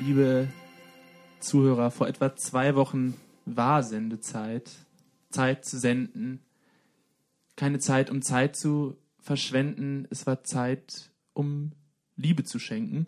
[0.00, 0.48] Liebe
[1.40, 4.70] Zuhörer, vor etwa zwei Wochen war Sendezeit.
[5.30, 6.40] Zeit zu senden.
[7.56, 10.06] Keine Zeit, um Zeit zu verschwenden.
[10.10, 11.72] Es war Zeit, um
[12.16, 13.06] Liebe zu schenken.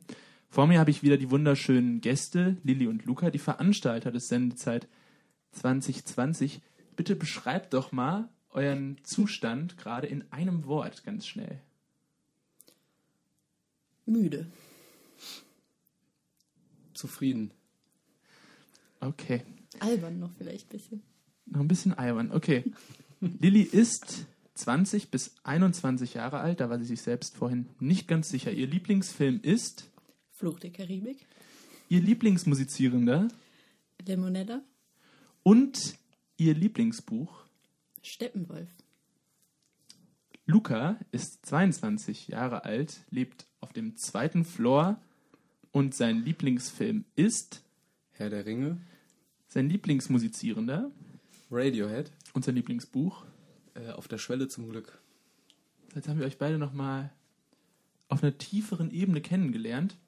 [0.51, 4.89] Vor mir habe ich wieder die wunderschönen Gäste, Lilly und Luca, die Veranstalter des Sendezeit
[5.53, 6.61] 2020.
[6.97, 11.61] Bitte beschreibt doch mal euren Zustand gerade in einem Wort ganz schnell.
[14.09, 14.47] Müde.
[16.95, 17.53] Zufrieden.
[19.01, 19.43] Okay.
[19.81, 21.03] Albern noch vielleicht ein bisschen.
[21.47, 22.33] Noch ein bisschen albern.
[22.33, 22.65] Okay.
[23.21, 28.29] Lilly ist 20 bis 21 Jahre alt, da war sie sich selbst vorhin nicht ganz
[28.29, 28.51] sicher.
[28.51, 29.89] Ihr Lieblingsfilm ist
[30.33, 31.25] Fluch der Karibik.
[31.89, 33.29] ihr Lieblingsmusizierender
[34.05, 34.63] Limonella.
[35.45, 35.97] und
[36.37, 37.45] ihr Lieblingsbuch.
[38.03, 38.69] Steppenwolf.
[40.51, 44.99] Luca ist 22 Jahre alt, lebt auf dem zweiten Floor
[45.73, 47.63] und sein Lieblingsfilm ist
[48.13, 48.81] Herr der Ringe.
[49.49, 50.91] sein Lieblingsmusizierender
[51.51, 52.11] Radiohead.
[52.33, 53.27] und sein Lieblingsbuch.
[53.75, 54.99] Äh, auf der Schwelle zum Glück.
[55.95, 57.13] Jetzt haben wir euch beide nochmal
[58.09, 59.99] auf einer tieferen Ebene kennengelernt.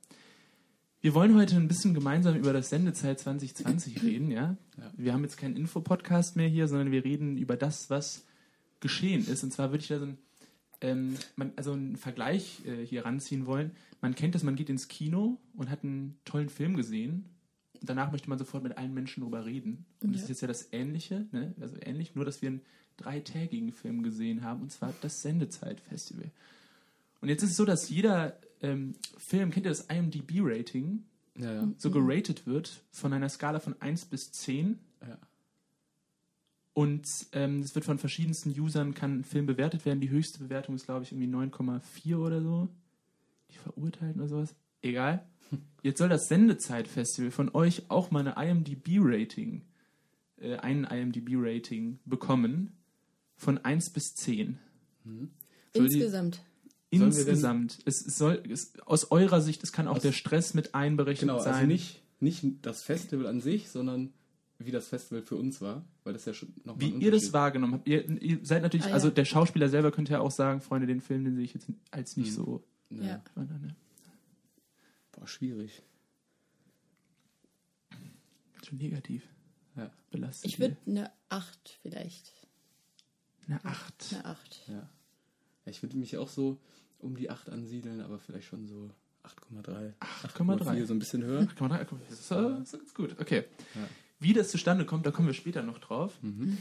[1.02, 4.56] Wir wollen heute ein bisschen gemeinsam über das Sendezeit 2020 reden, ja?
[4.78, 4.90] Ja.
[4.96, 8.24] Wir haben jetzt keinen Infopodcast mehr hier, sondern wir reden über das, was
[8.80, 9.44] geschehen ist.
[9.44, 10.16] Und zwar würde ich da so ein,
[10.80, 13.72] ähm, man, also einen Vergleich äh, hier ranziehen wollen.
[14.00, 17.26] Man kennt das, man geht ins Kino und hat einen tollen Film gesehen.
[17.80, 19.84] Und danach möchte man sofort mit allen Menschen darüber reden.
[20.02, 20.24] Und das Ja.
[20.24, 21.54] ist jetzt ja das Ähnliche, ne?
[21.60, 22.60] also ähnlich, nur dass wir einen
[22.96, 26.30] dreitägigen Film gesehen haben, und zwar das Sendezeit-Festival.
[27.22, 31.04] Und jetzt ist es so, dass jeder ähm, Film, kennt ihr das IMDb-Rating,
[31.38, 31.68] Ja, ja.
[31.78, 34.78] so geratet wird von einer Skala von 1 bis 10.
[35.02, 35.18] ja.
[36.72, 40.00] Und ähm, es wird von verschiedensten Usern, kann ein Film bewertet werden.
[40.00, 42.68] Die höchste Bewertung ist, glaube ich, irgendwie 9,4 oder so.
[43.50, 44.54] Die verurteilten oder sowas.
[44.82, 45.26] Egal.
[45.82, 49.62] Jetzt soll das Sendezeit-Festival von euch auch mal eine IMDb-Rating,
[50.40, 52.72] äh, einen IMDb-Rating bekommen
[53.36, 54.58] von 1 bis 10.
[55.04, 55.28] Soll
[55.74, 56.36] die- Insgesamt.
[56.92, 57.78] Denn- Insgesamt.
[57.84, 61.28] Es, es soll, es, aus eurer Sicht, es kann auch Aus- der Stress mit einberechnet
[61.30, 61.54] Genau, sein.
[61.54, 64.12] also nicht, nicht das Festival an sich, sondern
[64.66, 67.74] wie das Festival für uns war, weil das ja schon noch Wie ihr das wahrgenommen
[67.74, 67.88] habt.
[67.88, 68.94] Ihr, ihr seid natürlich, Ah, ja.
[68.94, 71.66] also der Schauspieler selber könnte ja auch sagen, Freunde, den Film, den sehe ich jetzt
[71.90, 72.34] als nicht Mhm.
[72.34, 72.64] so.
[72.90, 73.02] Ja.
[73.04, 73.22] Ja.
[73.36, 73.74] Ne?
[75.12, 75.82] Boah, schwierig.
[78.66, 79.22] Schon negativ
[79.76, 79.90] Ja.
[80.10, 80.50] belastet.
[80.50, 82.32] Ich würde eine 8 vielleicht.
[83.46, 84.12] Eine 8.
[84.14, 84.62] Eine 8.
[84.68, 84.88] ja.
[85.66, 86.58] Ich würde mich auch so
[86.98, 88.90] um die 8 ansiedeln, aber vielleicht schon so
[89.22, 89.92] 8,3.
[90.00, 90.84] 8,3.
[90.86, 91.46] so ein bisschen höher.
[91.46, 93.16] Kann man da, guck mal, das ist, äh, das ist ganz gut.
[93.20, 93.44] Okay.
[93.74, 93.88] Ja.
[94.20, 96.18] Wie das zustande kommt, da kommen wir später noch drauf.
[96.22, 96.58] Mhm.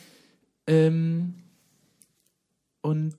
[0.65, 1.33] Ähm,
[2.81, 3.17] und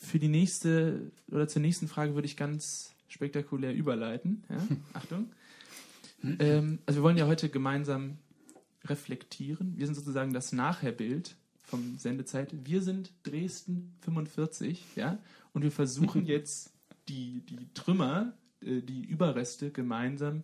[0.00, 4.44] für die nächste oder zur nächsten Frage würde ich ganz spektakulär überleiten.
[4.48, 4.66] Ja?
[4.94, 5.30] Achtung.
[6.22, 8.18] Ähm, also wir wollen ja heute gemeinsam
[8.84, 9.74] reflektieren.
[9.76, 12.54] Wir sind sozusagen das Nachherbild vom Sendezeit.
[12.64, 15.18] Wir sind Dresden 45, ja,
[15.52, 16.72] und wir versuchen jetzt
[17.08, 20.42] die, die Trümmer, äh, die Überreste gemeinsam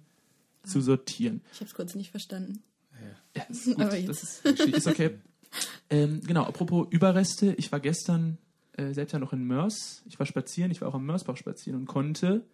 [0.63, 1.43] zu sortieren.
[1.53, 2.63] Ich habe es kurz nicht verstanden.
[3.37, 3.81] Ja, ist, gut.
[3.81, 5.19] Aber jetzt- das ist, ist okay.
[5.91, 8.39] Ähm, genau, apropos Überreste, ich war gestern
[8.73, 10.03] äh, selbst ja noch in Mörs.
[10.07, 12.47] Ich war spazieren, ich war auch am Mörsbach spazieren und konnte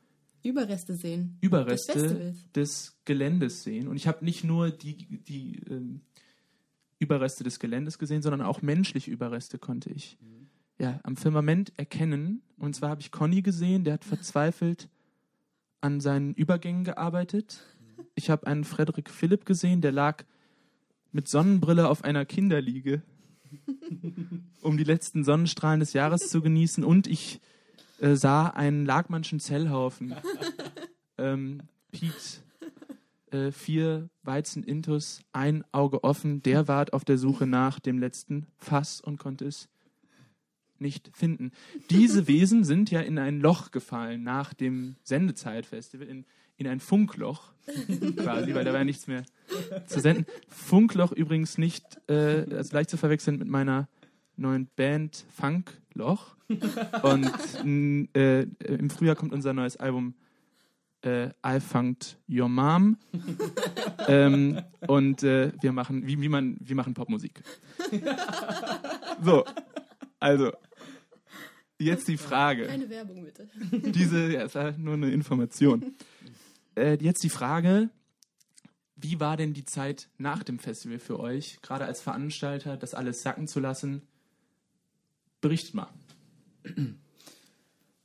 [0.42, 1.36] Überreste sehen.
[1.40, 3.88] Überreste des Geländes sehen.
[3.88, 6.00] Und ich habe nicht nur die, die ähm,
[6.98, 10.16] Überreste des Geländes gesehen, sondern auch menschliche Überreste konnte ich
[10.78, 12.42] ja, am Firmament erkennen.
[12.56, 14.88] Und zwar habe ich Conny gesehen, der hat verzweifelt
[15.80, 17.62] an seinen Übergängen gearbeitet.
[18.18, 20.24] Ich habe einen Frederik Philipp gesehen, der lag
[21.12, 23.00] mit Sonnenbrille auf einer Kinderliege,
[24.60, 26.82] um die letzten Sonnenstrahlen des Jahres zu genießen.
[26.82, 27.40] Und ich
[28.00, 30.16] äh, sah einen Lagmannschen Zellhaufen.
[31.16, 31.62] ähm,
[31.92, 32.42] Piet,
[33.30, 36.42] äh, vier Weizen Intus, ein Auge offen.
[36.42, 39.68] Der ward auf der Suche nach dem letzten Fass und konnte es
[40.80, 41.52] nicht finden.
[41.90, 46.24] Diese Wesen sind ja in ein Loch gefallen nach dem Sendezeitfestival, in,
[46.56, 47.52] in ein Funkloch
[48.16, 49.24] quasi, weil da war ja nichts mehr
[49.86, 50.26] zu senden.
[50.48, 53.88] Funkloch übrigens nicht, äh, also leicht zu verwechseln mit meiner
[54.36, 56.36] neuen Band Funkloch.
[57.02, 57.30] Und
[58.14, 60.14] äh, im Frühjahr kommt unser neues Album
[61.02, 62.96] äh, I Funked Your Mom.
[64.08, 67.42] ähm, und äh, wir machen, wie, wie man, wir machen Popmusik.
[69.20, 69.44] So,
[70.20, 70.52] also
[71.78, 72.66] jetzt die Frage.
[72.66, 73.48] Keine Werbung bitte.
[73.90, 75.94] Diese, ja, es war nur eine Information.
[76.76, 77.90] Äh, jetzt die Frage,
[78.96, 83.22] wie war denn die Zeit nach dem Festival für euch, gerade als Veranstalter, das alles
[83.22, 84.02] sacken zu lassen?
[85.40, 85.92] Berichtet mal.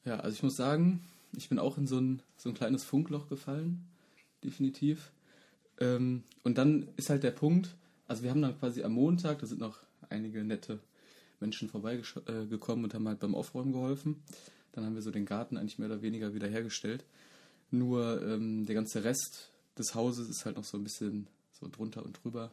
[0.05, 1.01] Ja, also ich muss sagen,
[1.33, 3.87] ich bin auch in so ein, so ein kleines Funkloch gefallen,
[4.43, 5.13] definitiv.
[5.79, 7.73] Ähm, und dann ist halt der Punkt,
[8.05, 9.79] also wir haben dann quasi am Montag, da sind noch
[10.09, 10.81] einige nette
[11.43, 14.23] Menschen vorbeigekommen äh, und haben halt beim Aufräumen geholfen.
[14.71, 17.05] Dann haben wir so den Garten eigentlich mehr oder weniger wiederhergestellt.
[17.69, 22.03] Nur ähm, der ganze Rest des Hauses ist halt noch so ein bisschen so drunter
[22.05, 22.51] und drüber.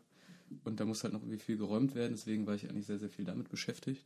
[0.64, 2.12] Und da muss halt noch irgendwie viel geräumt werden.
[2.12, 4.04] Deswegen war ich eigentlich sehr, sehr viel damit beschäftigt.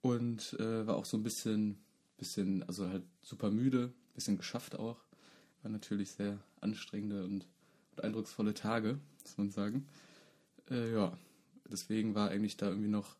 [0.00, 1.78] Und äh, war auch so ein bisschen,
[2.16, 4.98] bisschen, also halt super müde, bisschen geschafft auch.
[5.62, 7.46] War natürlich sehr anstrengende und,
[7.92, 9.86] und eindrucksvolle Tage, muss man sagen.
[10.70, 11.16] Äh, ja,
[11.70, 13.16] deswegen war eigentlich da irgendwie noch,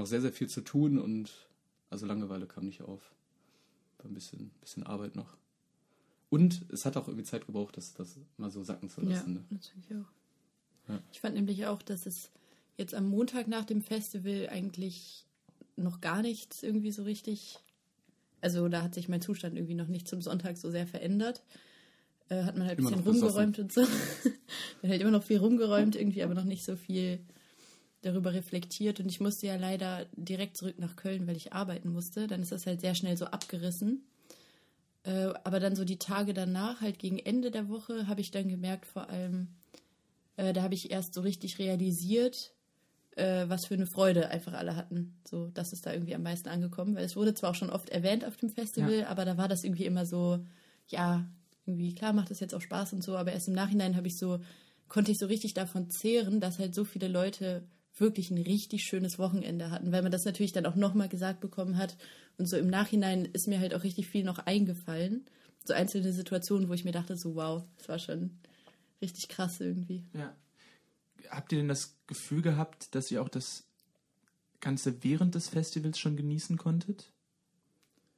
[0.00, 1.30] noch sehr, sehr viel zu tun und
[1.90, 3.14] also Langeweile kam nicht auf.
[3.98, 5.36] War ein bisschen, bisschen Arbeit noch.
[6.30, 9.34] Und es hat auch irgendwie Zeit gebraucht, das, das mal so sacken zu lassen.
[9.34, 9.44] Ja, ne?
[9.50, 10.92] das finde ich auch.
[10.92, 11.02] Ja.
[11.12, 12.30] Ich fand nämlich auch, dass es
[12.76, 15.26] jetzt am Montag nach dem Festival eigentlich
[15.76, 17.58] noch gar nichts irgendwie so richtig.
[18.40, 21.42] Also da hat sich mein Zustand irgendwie noch nicht zum Sonntag so sehr verändert.
[22.28, 23.80] Äh, hat man halt ein bisschen rumgeräumt und so.
[24.82, 27.18] man halt immer noch viel rumgeräumt, irgendwie, aber noch nicht so viel
[28.02, 29.00] darüber reflektiert.
[29.00, 32.26] Und ich musste ja leider direkt zurück nach Köln, weil ich arbeiten musste.
[32.26, 34.04] Dann ist das halt sehr schnell so abgerissen.
[35.02, 38.48] Äh, aber dann so die Tage danach, halt gegen Ende der Woche, habe ich dann
[38.48, 39.48] gemerkt, vor allem,
[40.36, 42.52] äh, da habe ich erst so richtig realisiert,
[43.16, 45.18] äh, was für eine Freude einfach alle hatten.
[45.28, 47.88] So, das ist da irgendwie am meisten angekommen, weil es wurde zwar auch schon oft
[47.90, 49.08] erwähnt auf dem Festival, ja.
[49.08, 50.44] aber da war das irgendwie immer so,
[50.88, 51.26] ja,
[51.66, 54.18] irgendwie, klar macht das jetzt auch Spaß und so, aber erst im Nachhinein habe ich
[54.18, 54.40] so,
[54.88, 57.62] konnte ich so richtig davon zehren, dass halt so viele Leute
[57.96, 61.76] wirklich ein richtig schönes Wochenende hatten, weil man das natürlich dann auch nochmal gesagt bekommen
[61.76, 61.96] hat.
[62.38, 65.26] Und so im Nachhinein ist mir halt auch richtig viel noch eingefallen.
[65.64, 68.30] So einzelne Situationen, wo ich mir dachte, so wow, das war schon
[69.02, 70.04] richtig krass irgendwie.
[70.14, 70.34] Ja.
[71.28, 73.64] Habt ihr denn das Gefühl gehabt, dass ihr auch das
[74.60, 77.12] Ganze während des Festivals schon genießen konntet?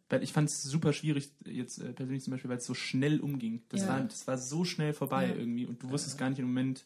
[0.08, 3.20] Weil ich fand es super schwierig, jetzt äh, persönlich zum Beispiel, weil es so schnell
[3.20, 3.62] umging.
[3.70, 3.88] Das, ja.
[3.88, 5.34] war, das war so schnell vorbei ja.
[5.34, 6.84] irgendwie und du wusstest gar nicht im Moment,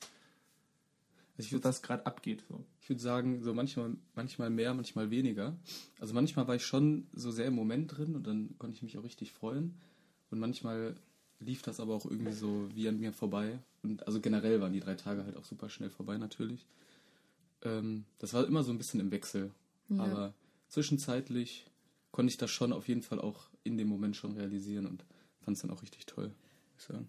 [1.38, 2.44] also würd, was gerade abgeht.
[2.48, 2.64] So.
[2.80, 5.56] Ich würde sagen, so manchmal, manchmal mehr, manchmal weniger.
[6.00, 8.96] Also manchmal war ich schon so sehr im Moment drin und dann konnte ich mich
[8.98, 9.74] auch richtig freuen.
[10.30, 10.94] Und manchmal
[11.38, 13.58] lief das aber auch irgendwie so wie an mir vorbei.
[13.82, 16.66] Und also generell waren die drei Tage halt auch super schnell vorbei natürlich.
[17.62, 19.52] Ähm, das war immer so ein bisschen im Wechsel.
[19.88, 20.04] Ja.
[20.04, 20.34] Aber
[20.68, 21.66] zwischenzeitlich
[22.12, 25.04] konnte ich das schon auf jeden Fall auch in dem Moment schon realisieren und
[25.40, 26.32] fand es dann auch richtig toll,
[26.78, 27.08] ich sagen.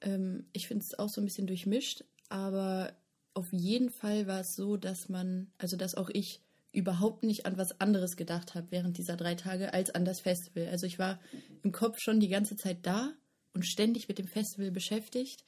[0.00, 2.92] Ähm, ich finde es auch so ein bisschen durchmischt, aber
[3.34, 6.40] auf jeden Fall war es so, dass man, also dass auch ich
[6.72, 10.68] überhaupt nicht an was anderes gedacht habe während dieser drei Tage als an das Festival.
[10.68, 11.18] Also ich war
[11.62, 13.12] im Kopf schon die ganze Zeit da
[13.54, 15.44] und ständig mit dem Festival beschäftigt,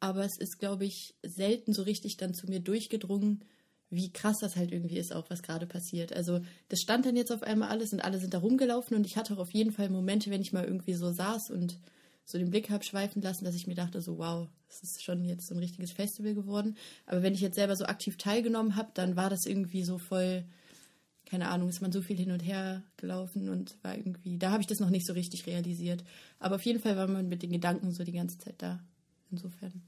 [0.00, 3.44] aber es ist, glaube ich, selten so richtig dann zu mir durchgedrungen,
[3.90, 6.14] wie krass das halt irgendwie ist, auch was gerade passiert.
[6.14, 9.16] Also das stand dann jetzt auf einmal alles und alle sind da rumgelaufen und ich
[9.16, 11.78] hatte auch auf jeden Fall Momente, wenn ich mal irgendwie so saß und
[12.24, 15.24] so den Blick habe schweifen lassen, dass ich mir dachte, so wow, das ist schon
[15.24, 16.76] jetzt so ein richtiges Festival geworden.
[17.06, 20.44] Aber wenn ich jetzt selber so aktiv teilgenommen habe, dann war das irgendwie so voll,
[21.26, 24.62] keine Ahnung, ist man so viel hin und her gelaufen und war irgendwie, da habe
[24.62, 26.04] ich das noch nicht so richtig realisiert.
[26.38, 28.80] Aber auf jeden Fall war man mit den Gedanken so die ganze Zeit da.
[29.30, 29.82] Insofern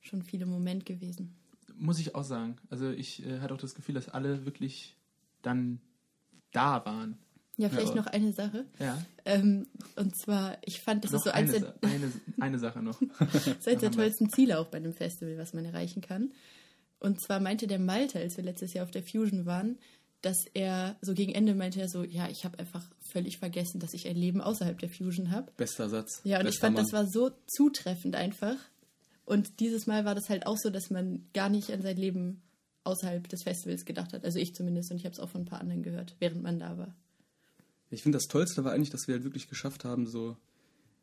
[0.00, 1.34] schon viele Momente gewesen
[1.78, 2.56] muss ich auch sagen.
[2.70, 4.96] Also ich äh, hatte auch das Gefühl, dass alle wirklich
[5.42, 5.80] dann
[6.52, 7.18] da waren.
[7.58, 7.96] Ja, vielleicht ja.
[7.96, 8.64] noch eine Sache.
[8.78, 8.96] Ja.
[9.24, 12.80] Ähm, und zwar, ich fand, das noch ist so eins eine, der, eine, eine Sache
[12.80, 13.00] noch.
[13.66, 16.32] eines der tollsten Ziele auch bei einem Festival, was man erreichen kann.
[17.00, 19.76] Und zwar meinte der Malte, als wir letztes Jahr auf der Fusion waren,
[20.22, 23.92] dass er so gegen Ende meinte er so, ja, ich habe einfach völlig vergessen, dass
[23.92, 25.50] ich ein Leben außerhalb der Fusion habe.
[25.56, 26.20] Bester Satz.
[26.22, 26.84] Ja, und Bester ich fand, Mann.
[26.84, 28.56] das war so zutreffend einfach.
[29.24, 32.42] Und dieses Mal war das halt auch so, dass man gar nicht an sein Leben
[32.84, 34.24] außerhalb des Festivals gedacht hat.
[34.24, 34.90] Also ich zumindest.
[34.90, 36.94] Und ich habe es auch von ein paar anderen gehört, während man da war.
[37.90, 40.36] Ich finde, das Tollste war eigentlich, dass wir halt wirklich geschafft haben, so,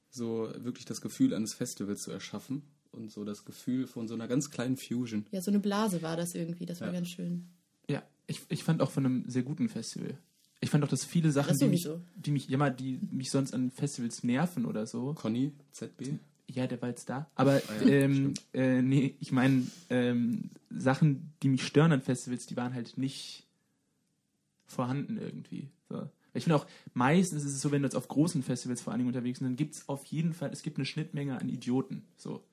[0.10, 2.64] so wirklich das Gefühl eines Festivals zu erschaffen.
[2.92, 5.26] Und so das Gefühl von so einer ganz kleinen Fusion.
[5.32, 6.66] Ja, so eine Blase war das irgendwie.
[6.66, 6.94] Das war ja.
[6.94, 7.50] ganz schön.
[7.90, 10.18] Ja, ich, ich fand auch von einem sehr guten Festival.
[10.62, 13.70] Ich fand auch, dass viele Sachen, die mich, die mich, ja, die mich sonst an
[13.70, 15.14] Festivals nerven oder so.
[15.14, 16.14] Conny, ZB.
[16.48, 17.30] Ja, der war jetzt da.
[17.36, 22.46] Aber ah, ja, ähm, äh, nee, ich meine, ähm, Sachen, die mich stören an Festivals,
[22.46, 23.46] die waren halt nicht
[24.66, 25.70] vorhanden irgendwie.
[25.90, 26.10] So.
[26.36, 29.00] Ich finde auch, meistens ist es so, wenn du jetzt auf großen Festivals vor allen
[29.00, 32.04] Dingen unterwegs bist, dann gibt es auf jeden Fall, es gibt eine Schnittmenge an Idioten.
[32.18, 32.44] So.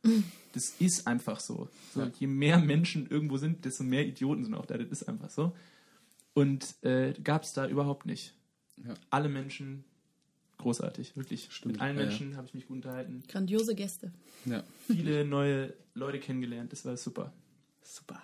[0.52, 1.68] Das ist einfach so.
[1.92, 2.10] so ja.
[2.18, 4.78] Je mehr Menschen irgendwo sind, desto mehr Idioten sind auch da.
[4.78, 5.52] Das ist einfach so.
[6.34, 8.34] Und äh, gab es da überhaupt nicht.
[8.84, 8.94] Ja.
[9.10, 9.84] Alle Menschen
[10.58, 11.48] großartig, wirklich.
[11.50, 11.74] Stimmt.
[11.74, 12.36] Mit allen ja, Menschen ja.
[12.36, 13.22] habe ich mich gut unterhalten.
[13.28, 14.12] Grandiose Gäste.
[14.46, 14.62] Ja.
[14.86, 17.32] Viele neue Leute kennengelernt, das war super.
[17.82, 18.22] Super.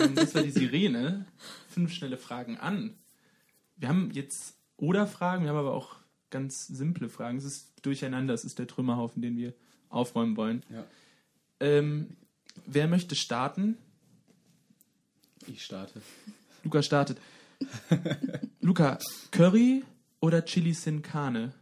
[0.00, 1.26] Ähm, das war die Sirene.
[1.68, 2.94] Fünf schnelle Fragen an.
[3.76, 5.96] Wir haben jetzt Oder-Fragen, wir haben aber auch
[6.30, 7.38] ganz simple Fragen.
[7.38, 9.54] Es ist durcheinander, es ist der Trümmerhaufen, den wir
[9.88, 10.62] aufräumen wollen.
[10.70, 10.84] Ja.
[11.60, 12.16] Ähm,
[12.66, 13.76] wer möchte starten?
[15.46, 16.00] Ich starte.
[16.64, 17.18] Luca startet.
[18.60, 18.98] Luca,
[19.30, 19.84] Curry
[20.20, 21.52] oder Chili Sin Carne?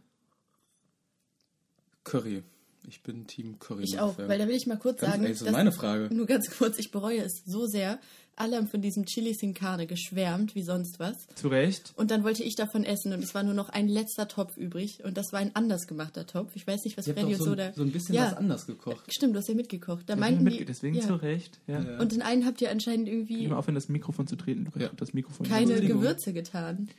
[2.03, 2.43] Curry.
[2.87, 3.83] Ich bin Team Curry.
[3.83, 5.23] Ich auch, weil da will ich mal kurz Ganz sagen.
[5.23, 6.13] ehrlich, das ist meine Frage.
[6.13, 7.99] Nur ganz kurz, ich bereue es so sehr.
[8.35, 11.27] Alle haben von diesem Chili Sin Carne geschwärmt, wie sonst was.
[11.35, 11.93] Zu Recht.
[11.97, 15.03] Und dann wollte ich davon essen und es war nur noch ein letzter Topf übrig
[15.03, 16.49] und das war ein anders gemachter Topf.
[16.55, 17.67] Ich weiß nicht, was Freddy und so, so da.
[17.67, 19.05] ein- so ein bisschen ja, was anders gekocht.
[19.15, 20.09] Stimmt, du hast ja mitgekocht.
[20.09, 21.05] Da Ja, meinten mit- die, Deswegen ja.
[21.05, 21.59] zu Recht.
[21.67, 21.83] Ja.
[21.83, 21.99] Ja.
[21.99, 24.65] Und den einen habt ihr anscheinend irgendwie Immer aufhören, das Mikrofon zu treten.
[24.65, 24.89] Luca Ja.
[24.97, 25.47] das Mikrofon.
[25.47, 25.79] keine.
[25.79, 26.89] Gewürze getan.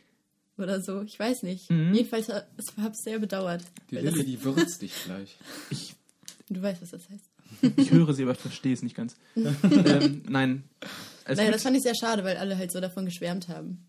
[0.57, 1.71] Oder so, ich weiß nicht.
[1.71, 1.95] Mhm.
[1.95, 3.63] Jedenfalls habe ich es sehr bedauert.
[3.91, 5.37] Die das, Lilly, die würzt dich gleich.
[5.71, 5.95] Ich,
[6.49, 7.25] du weißt, was das heißt.
[7.79, 9.17] ich höre sie, aber ich verstehe es nicht ganz.
[9.37, 10.65] ähm, nein.
[11.25, 13.87] Es naja, das fand ich sehr schade, weil alle halt so davon geschwärmt haben.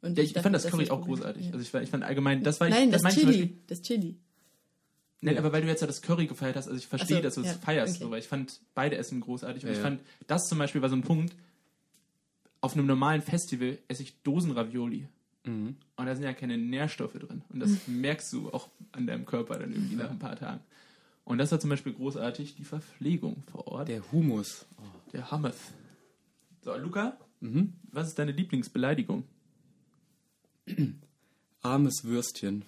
[0.00, 1.46] Und ja, ich dachte, fand das Curry ich auch großartig.
[1.46, 1.52] Ja.
[1.52, 3.38] Also ich, ich fand allgemein, das war ich, Nein, das, ich zum Chili.
[3.38, 4.16] Beispiel- Das Chili.
[5.20, 7.34] Nein, aber weil du jetzt ja das Curry gefeiert hast, also ich verstehe, so, dass
[7.34, 8.04] du es ja, feierst, okay.
[8.04, 9.64] so, weil ich fand beide Essen großartig.
[9.64, 9.82] Und Ja, ich ja.
[9.84, 11.34] fand, das zum Beispiel war so ein Punkt,
[12.62, 15.08] auf einem normalen Festival esse ich Dosenravioli.
[15.44, 15.76] Mhm.
[15.96, 17.42] Und da sind ja keine Nährstoffe drin.
[17.48, 20.60] Und das merkst du auch an deinem Körper dann irgendwie nach ein paar Tagen.
[21.24, 23.88] Und das war zum Beispiel großartig, die Verpflegung vor Ort.
[23.88, 24.66] Der, Der Humus.
[25.30, 25.54] Hummus.
[26.62, 27.72] So, Luca, Mhm.
[27.92, 29.24] was ist deine Lieblingsbeleidigung?
[31.62, 32.64] Armes Würstchen.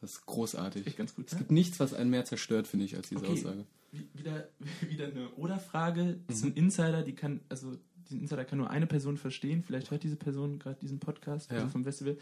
[0.00, 0.86] Das ist großartig.
[0.86, 1.26] Echt ganz gut.
[1.26, 1.38] Es Ne?
[1.40, 3.32] gibt nichts, was einen mehr zerstört, finde ich, als diese Okay.
[3.32, 3.64] Aussage.
[3.92, 4.48] Wie- Wieder,
[4.88, 6.18] wieder eine Oder-Frage.
[6.26, 7.76] Das ist ein Insider, die kann, also
[8.08, 9.62] diesen Insider kann nur eine Person verstehen.
[9.66, 11.58] Vielleicht hört diese Person gerade diesen Podcast Ja.
[11.58, 12.16] also vom Festival.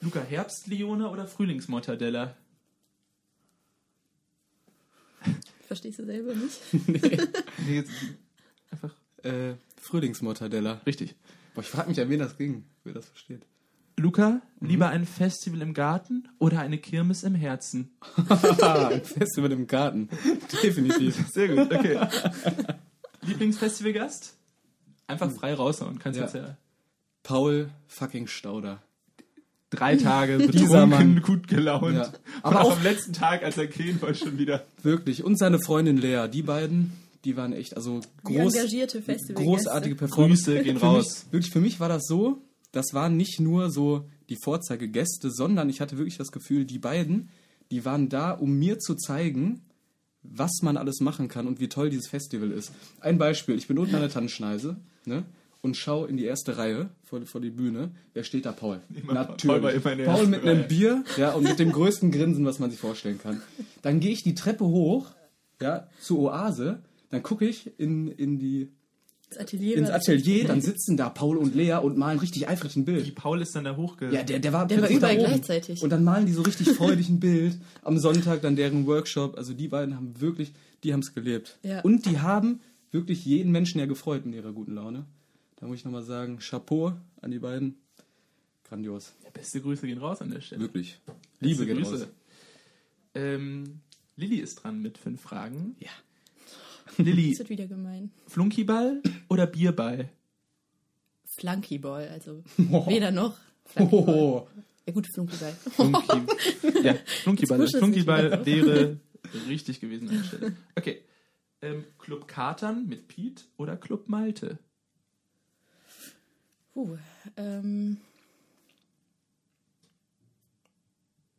[0.00, 2.36] Luca, Herbstleone oder Frühlingsmortadella?
[5.66, 6.60] Verstehst du selber nicht?
[7.66, 7.90] Nee, jetzt
[8.70, 10.80] einfach Äh, Frühlingsmortadella.
[10.86, 11.14] richtig.
[11.54, 13.42] Boah, ich frage mich, an wen das ging, wer das versteht.
[13.98, 17.96] Luca, lieber ein Festival im Garten oder eine Kirmes im Herzen?
[18.60, 20.10] ein Festival im Garten.
[20.62, 21.16] Definitiv.
[21.32, 22.06] Sehr gut, okay.
[23.22, 24.36] Lieblingsfestivalgast?
[25.06, 25.98] Einfach frei raushauen.
[25.98, 26.24] Kannst Ja.
[26.24, 26.56] jetzt ja
[27.22, 28.82] Paul fucking Stauder.
[29.70, 31.14] drei Tage Dieser Mann.
[31.16, 31.96] betrunken, gut gelaunt.
[31.96, 32.12] Ja.
[32.42, 34.64] Aber auch auch am letzten Tag, als er gehen war, schon wieder.
[34.82, 35.24] wirklich.
[35.24, 36.92] Und seine Freundin Lea, die beiden,
[37.24, 38.54] die waren echt, also groß,
[39.34, 40.44] großartige Performance.
[40.44, 41.24] Grüße gehen raus.
[41.24, 42.38] Mich, wirklich, für mich war das so,
[42.72, 47.28] das waren nicht nur so die Vorzeigegäste, sondern ich hatte wirklich das Gefühl, die beiden,
[47.72, 49.62] die waren da, um mir zu zeigen,
[50.22, 52.70] was man alles machen kann und wie toll dieses Festival ist.
[53.00, 55.24] Ein Beispiel, ich bin unten an der Tannenschneise ne,
[55.62, 57.90] und schaue in die erste Reihe vor, vor die Bühne.
[58.14, 58.52] Wer steht da?
[58.52, 58.80] Paul.
[58.94, 60.68] Immer Paul war immer in der Paul ersten mit einem.
[60.68, 63.40] Bier ja, und mit dem größten Grinsen, was man sich vorstellen kann.
[63.82, 65.10] Dann gehe ich die Treppe hoch
[65.60, 68.70] ja, zur Oase, dann gucke ich in, in die
[69.28, 69.76] Ins Atelier.
[69.76, 73.14] ins Atelier, dann sitzen da Paul und Lea und malen richtig eifrig ein Die Bild.
[73.16, 74.08] Paul ist dann da hochge...
[74.12, 75.26] Ja, der, der war, Der war überall oben.
[75.26, 75.82] gleichzeitig.
[75.82, 77.58] Und dann malen die so richtig freudig ein Bild.
[77.82, 79.36] Am Sonntag dann deren Workshop.
[79.36, 80.52] Also die beiden haben wirklich,
[80.84, 81.58] die haben es gelebt.
[81.64, 81.80] Ja.
[81.80, 82.60] Und die haben
[82.96, 85.04] wirklich jeden Menschen ja gefreut in ihrer guten Laune.
[85.56, 87.76] Da muss ich nochmal sagen, Chapeau an die beiden.
[88.64, 89.12] Grandios.
[89.32, 90.62] Beste Grüße gehen raus an der Stelle.
[90.62, 90.98] Wirklich.
[91.06, 92.00] Beste Liebe geht Grüße.
[92.04, 92.08] raus.
[93.14, 93.80] Ähm,
[94.16, 95.76] Lilly ist dran mit fünf Fragen.
[95.78, 95.90] Ja.
[97.02, 98.10] Lilly, Das wird wieder gemein.
[98.26, 100.08] Flunkyball oder Bierball?
[101.26, 102.86] Flunkyball, also Oh.
[102.88, 103.36] weder noch.
[103.66, 104.14] Flunkyball.
[104.14, 104.48] Oh.
[104.86, 105.52] Ja gut, Flunkyball.
[105.72, 107.66] Flunky, ja, Flunkyball.
[107.68, 109.00] Flunkyball wäre
[109.48, 110.56] richtig gewesen an der Stelle.
[110.76, 111.02] Okay.
[111.62, 114.58] Ähm, Club Katern mit Piet oder Club Malte?
[116.74, 116.98] Puh,
[117.36, 117.98] ähm.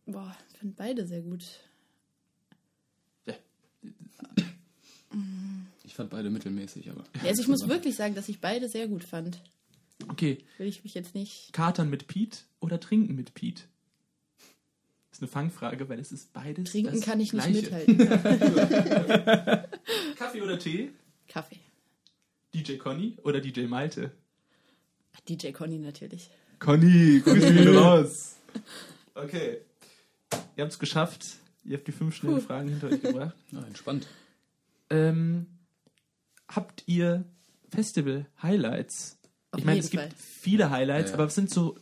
[0.08, 1.46] Boah, ich finde beide sehr gut.
[3.26, 3.36] Ja.
[5.84, 7.04] Ich fand beide mittelmäßig, aber.
[7.22, 9.42] Ja, also ich muss wirklich sagen, dass ich beide sehr gut fand.
[10.08, 10.44] Okay.
[10.58, 11.54] Will ich mich jetzt nicht.
[11.54, 13.68] Katern mit Piet oder Trinken mit Piet?
[15.18, 16.70] Ist eine Fangfrage, weil es ist beides.
[16.70, 17.86] Trinken das kann ich nicht Gleiche.
[17.88, 17.98] mithalten.
[20.16, 20.92] Kaffee oder Tee?
[21.28, 21.58] Kaffee.
[22.54, 24.12] DJ Conny oder DJ Malte?
[25.28, 26.30] DJ Conny natürlich.
[26.60, 28.36] Conny, Grüße gehen raus.
[29.16, 29.62] Okay.
[30.56, 31.26] Ihr habt es geschafft.
[31.66, 32.40] Ihr habt die fünf schnellen.
[32.40, 33.36] Fragen hinter euch gebracht.
[33.52, 34.06] Ja, entspannt.
[34.92, 35.48] Ähm,
[36.48, 37.26] habt ihr
[37.70, 39.18] Festival-Highlights?
[39.58, 40.12] Ich meine, es gibt Fall.
[40.16, 41.14] viele Highlights, Ja, ja.
[41.16, 41.76] aber was sind so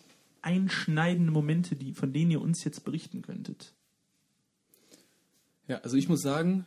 [0.45, 3.73] einschneidende Momente, die, von denen ihr uns jetzt berichten könntet?
[5.67, 6.65] Ja, also ich muss sagen,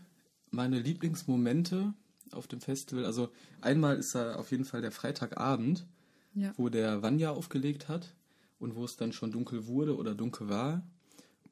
[0.50, 1.94] meine Lieblingsmomente
[2.32, 3.30] auf dem Festival, also
[3.60, 5.86] einmal ist da auf jeden Fall der Freitagabend,
[6.34, 6.52] Ja.
[6.56, 8.14] wo der Vanya aufgelegt hat
[8.58, 10.82] und wo es dann schon dunkel wurde oder dunkel war.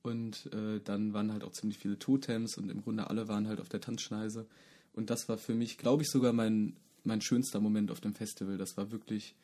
[0.02, 3.60] Und äh, dann waren halt auch ziemlich viele Totems und im Grunde alle waren halt
[3.60, 4.46] auf der Tanzschneise.
[4.92, 8.56] Und das war für mich, glaube ich, sogar mein, mein schönster Moment auf dem Festival.
[8.58, 9.34] Das war wirklich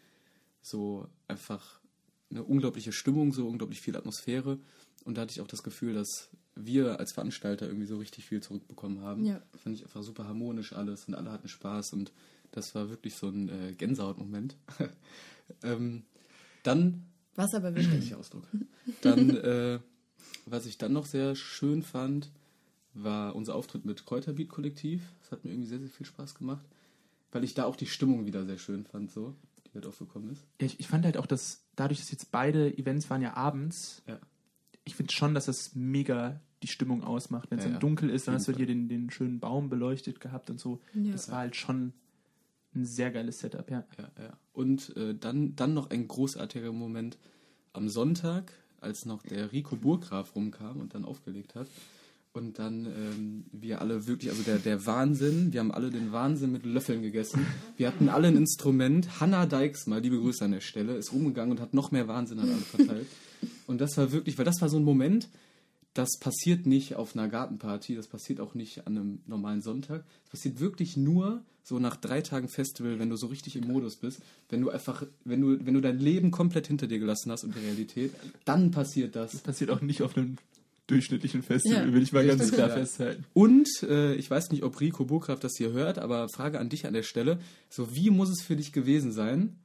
[0.60, 1.80] so einfach
[2.32, 4.58] eine unglaubliche Stimmung, so unglaublich viel Atmosphäre.
[5.04, 8.42] Und da hatte ich auch das Gefühl, dass wir als Veranstalter irgendwie so richtig viel
[8.42, 9.24] zurückbekommen haben.
[9.24, 9.42] Ja.
[9.62, 12.12] Fand ich einfach super harmonisch alles und alle hatten Spaß und
[12.50, 14.56] das war wirklich so ein äh, Gänsehautmoment.
[15.62, 16.02] ähm,
[16.62, 17.04] dann.
[17.34, 18.14] Was aber wirklich.
[18.14, 18.46] Ausdruck.
[19.00, 19.78] Dann, äh,
[20.44, 22.30] was ich dann noch sehr schön fand,
[22.94, 25.00] war unser Auftritt mit Kräuterbeat Kollektiv.
[25.20, 26.64] Das hat mir irgendwie sehr, sehr viel Spaß gemacht,
[27.32, 29.34] weil ich da auch die Stimmung wieder sehr schön fand, so,
[29.66, 30.44] die halt aufgekommen ist.
[30.58, 34.18] Ich, ich fand halt auch, dass dadurch, dass jetzt beide Events waren ja abends, ja.
[34.84, 37.50] ich finde schon, dass das mega die Stimmung ausmacht.
[37.50, 37.80] Wenn es ja, dann ja.
[37.80, 40.80] dunkel ist, dann hast du hier den, den schönen Baum beleuchtet gehabt und so.
[40.94, 41.92] Das war halt schon
[42.74, 43.84] ein sehr geiles Setup, ja.
[43.98, 44.38] ja, ja.
[44.52, 47.18] Und äh, dann, dann noch ein großartiger Moment
[47.72, 51.68] am Sonntag, als noch der Rico Burgraf rumkam und dann aufgelegt hat.
[52.34, 56.52] Und dann ähm, wir alle wirklich, also der, der Wahnsinn, wir haben alle den Wahnsinn
[56.52, 57.46] mit Löffeln gegessen.
[57.76, 59.20] Wir hatten alle ein Instrument.
[59.20, 62.48] Hanna Dijksma, liebe Grüße an der Stelle, ist rumgegangen und hat noch mehr Wahnsinn an
[62.48, 63.06] alle verteilt.
[63.66, 65.28] Und das war wirklich, weil das war so ein Moment,
[65.94, 70.04] das passiert nicht auf einer Gartenparty, das passiert auch nicht an einem normalen Sonntag.
[70.24, 73.96] Das passiert wirklich nur so nach drei Tagen Festival, wenn du so richtig im Modus
[73.96, 77.44] bist, wenn du einfach, wenn du, wenn du dein Leben komplett hinter dir gelassen hast
[77.44, 78.12] und die Realität,
[78.46, 79.32] dann passiert das.
[79.32, 80.38] Das passiert auch nicht auf einem
[80.92, 81.92] durchschnittlichen Festival, ja.
[81.92, 82.74] will ich mal ganz klar ja.
[82.74, 83.24] festhalten.
[83.32, 86.86] Und äh, ich weiß nicht, ob Rico Burkraft das hier hört, aber Frage an dich
[86.86, 89.56] an der Stelle: So, wie muss es für dich gewesen sein,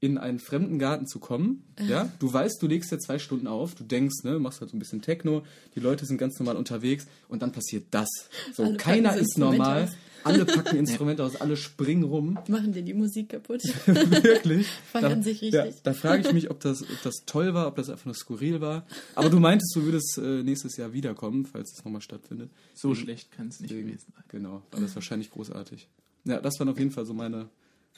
[0.00, 1.64] in einen fremden Garten zu kommen.
[1.80, 4.76] Ja, du weißt, du legst ja zwei Stunden auf, du denkst, ne, machst halt so
[4.76, 5.42] ein bisschen Techno,
[5.74, 8.08] die Leute sind ganz normal unterwegs und dann passiert das.
[8.52, 9.90] So, alle keiner ist normal, aus.
[10.24, 12.38] alle packen Instrumente aus, alle springen rum.
[12.48, 13.62] Machen dir die Musik kaputt.
[13.86, 14.66] Wirklich?
[14.92, 15.52] Feiern sich richtig.
[15.52, 18.14] Ja, da frage ich mich, ob das, ob das toll war, ob das einfach nur
[18.14, 18.86] skurril war.
[19.14, 22.50] Aber du meintest, du würdest äh, nächstes Jahr wiederkommen, falls es nochmal stattfindet.
[22.74, 24.24] So und schlecht kann es nicht gewesen sein.
[24.28, 25.88] Genau, war das wahrscheinlich großartig.
[26.24, 27.48] Ja, das waren auf jeden Fall so meine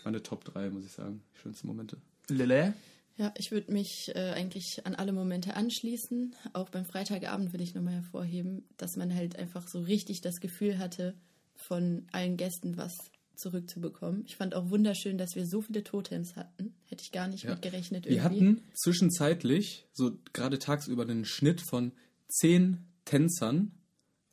[0.04, 1.22] meine Top 3, muss ich sagen.
[1.34, 1.98] Die schönsten Momente.
[2.28, 2.74] Lille?
[3.16, 6.36] Ja, ich würde mich äh, eigentlich an alle Momente anschließen.
[6.52, 10.78] Auch beim Freitagabend will ich nochmal hervorheben, dass man halt einfach so richtig das Gefühl
[10.78, 11.14] hatte,
[11.56, 12.96] von allen Gästen was
[13.34, 14.24] zurückzubekommen.
[14.26, 16.74] Ich fand auch wunderschön, dass wir so viele Totems hatten.
[16.86, 17.50] Hätte ich gar nicht ja.
[17.50, 18.06] mit gerechnet.
[18.06, 18.14] Irgendwie.
[18.14, 21.92] Wir hatten zwischenzeitlich, so gerade tagsüber, einen Schnitt von
[22.28, 23.72] zehn Tänzern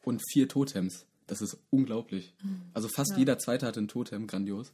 [0.04, 1.06] und vier Totems.
[1.28, 2.34] Das ist unglaublich.
[2.44, 2.62] Mhm.
[2.74, 3.18] Also fast ja.
[3.18, 4.74] jeder Zweite hatte ein Totem, grandios.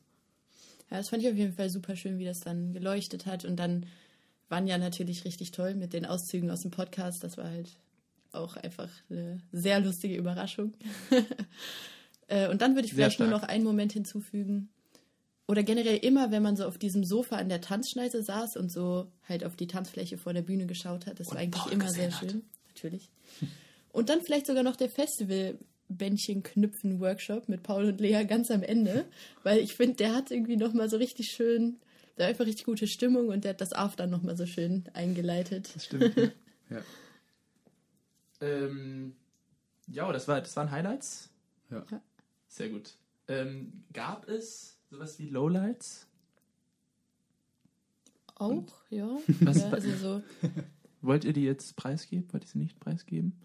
[0.92, 3.46] Ja, das fand ich auf jeden Fall super schön, wie das dann geleuchtet hat.
[3.46, 3.86] Und dann
[4.50, 7.24] waren ja natürlich richtig toll mit den Auszügen aus dem Podcast.
[7.24, 7.70] Das war halt
[8.34, 10.74] auch einfach eine sehr lustige Überraschung.
[12.28, 14.70] Äh, und dann würde ich vielleicht nur noch einen Moment hinzufügen.
[15.50, 19.12] Oder generell immer, wenn man so auf diesem Sofa an der Tanzschneise saß und so
[19.28, 21.20] halt auf die Tanzfläche vor der Bühne geschaut hat.
[21.20, 22.32] Das und war eigentlich immer sehr hat.
[22.32, 22.44] schön.
[22.70, 23.10] Natürlich.
[23.92, 25.58] Und dann vielleicht sogar noch der Festival
[25.98, 29.06] Bändchen knüpfen Workshop mit Paul und Lea ganz am Ende,
[29.44, 31.78] weil ich finde, der hat irgendwie noch mal so richtig schön,
[32.18, 34.84] der hat einfach richtig gute Stimmung und der hat das After noch mal so schön
[34.94, 35.72] eingeleitet.
[35.74, 36.16] Das stimmt.
[36.70, 36.82] ja.
[38.44, 39.16] Ähm,
[39.88, 41.30] ja, das, war, das waren Highlights.
[41.70, 41.86] Ja.
[41.92, 42.02] ja.
[42.48, 42.96] Sehr gut.
[43.28, 46.08] Ähm, gab es sowas wie Lowlights?
[48.36, 48.74] Auch, und?
[48.90, 49.16] ja.
[49.42, 50.24] Was, ja also so.
[51.02, 52.28] Wollt ihr die jetzt preisgeben?
[52.34, 53.40] Wollt ihr sie nicht preisgeben?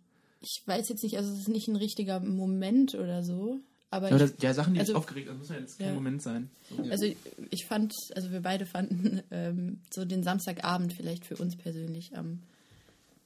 [0.46, 3.61] Ich weiß jetzt nicht, also es ist nicht ein richtiger Moment oder so.
[3.90, 5.94] Aber, aber das, ja, Sachen, die also, dich aufgeregt haben, muss ja jetzt kein ja.
[5.94, 6.50] Moment sein.
[6.70, 6.82] So.
[6.90, 7.06] Also
[7.50, 12.40] ich fand, also wir beide fanden ähm, so den Samstagabend vielleicht für uns persönlich am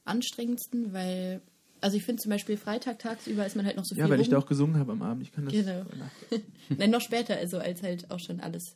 [0.05, 1.41] anstrengendsten, weil,
[1.79, 4.03] also ich finde zum Beispiel Freitag tagsüber ist man halt noch so viel.
[4.03, 4.23] Ja, weil rum.
[4.23, 5.23] ich da auch gesungen habe am Abend.
[5.23, 5.53] Ich kann das.
[5.53, 5.85] Genau.
[6.69, 8.75] Nein, noch später, also als halt auch schon alles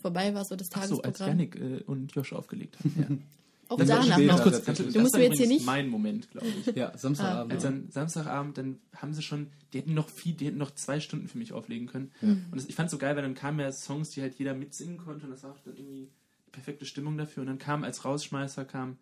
[0.00, 1.12] vorbei war, so das Tagesprogramm.
[1.12, 2.94] Ach so, als Janik äh, und Josh aufgelegt haben.
[2.98, 3.16] Ja.
[3.68, 4.42] Auch das danach noch.
[4.42, 5.66] Kurz, das, du musst mir jetzt hier nicht.
[5.66, 6.74] mein Moment, glaube ich.
[6.74, 7.52] Ja, Samstagabend.
[7.52, 10.70] Ah, also dann Samstagabend, dann haben sie schon, die hätten noch viel, die hätten noch
[10.74, 12.10] zwei Stunden für mich auflegen können.
[12.22, 12.28] Ja.
[12.28, 14.54] Und das, ich fand es so geil, weil dann kamen ja Songs, die halt jeder
[14.54, 16.08] mitsingen konnte und das war auch dann irgendwie
[16.46, 17.42] die perfekte Stimmung dafür.
[17.42, 18.96] Und dann kam als Rausschmeißer kam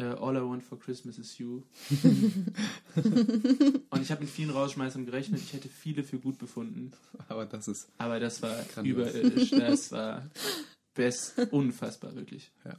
[0.00, 1.62] uh, All I Want for Christmas is You.
[3.90, 5.40] und ich habe mit vielen Rausschmeißern gerechnet.
[5.40, 6.92] Ich hätte viele für gut befunden.
[7.28, 7.88] Aber das ist.
[7.98, 9.50] Aber das war überirdisch.
[9.50, 10.30] Das war
[10.94, 12.50] Best, unfassbar, wirklich.
[12.64, 12.76] Ja.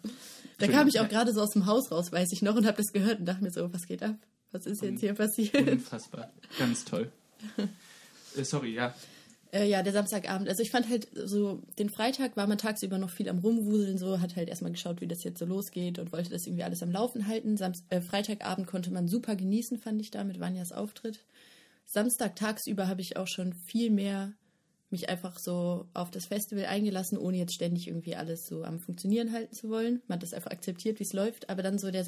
[0.59, 2.77] Da kam ich auch gerade so aus dem Haus raus, weiß ich noch, und habe
[2.77, 4.15] das gehört und dachte mir so, was geht ab?
[4.51, 5.67] Was ist jetzt hier passiert?
[5.67, 6.31] Unfassbar.
[6.59, 7.11] Ganz toll.
[8.37, 8.93] äh, sorry, ja.
[9.51, 10.47] Äh, ja, der Samstagabend.
[10.47, 14.19] Also ich fand halt so, den Freitag war man tagsüber noch viel am Rumwuseln, so,
[14.19, 16.91] hat halt erstmal geschaut, wie das jetzt so losgeht und wollte das irgendwie alles am
[16.91, 17.57] Laufen halten.
[17.57, 21.19] Samst äh, Freitagabend konnte man super genießen, fand ich da mit Vanjas Auftritt.
[21.85, 24.33] Samstag tagsüber habe ich auch schon viel mehr
[24.93, 29.33] mich einfach so auf das Festival eingelassen, ohne jetzt ständig irgendwie alles so am Funktionieren
[29.33, 30.01] halten zu wollen.
[30.07, 31.49] Man hat das einfach akzeptiert, wie es läuft.
[31.49, 32.05] Aber dann so der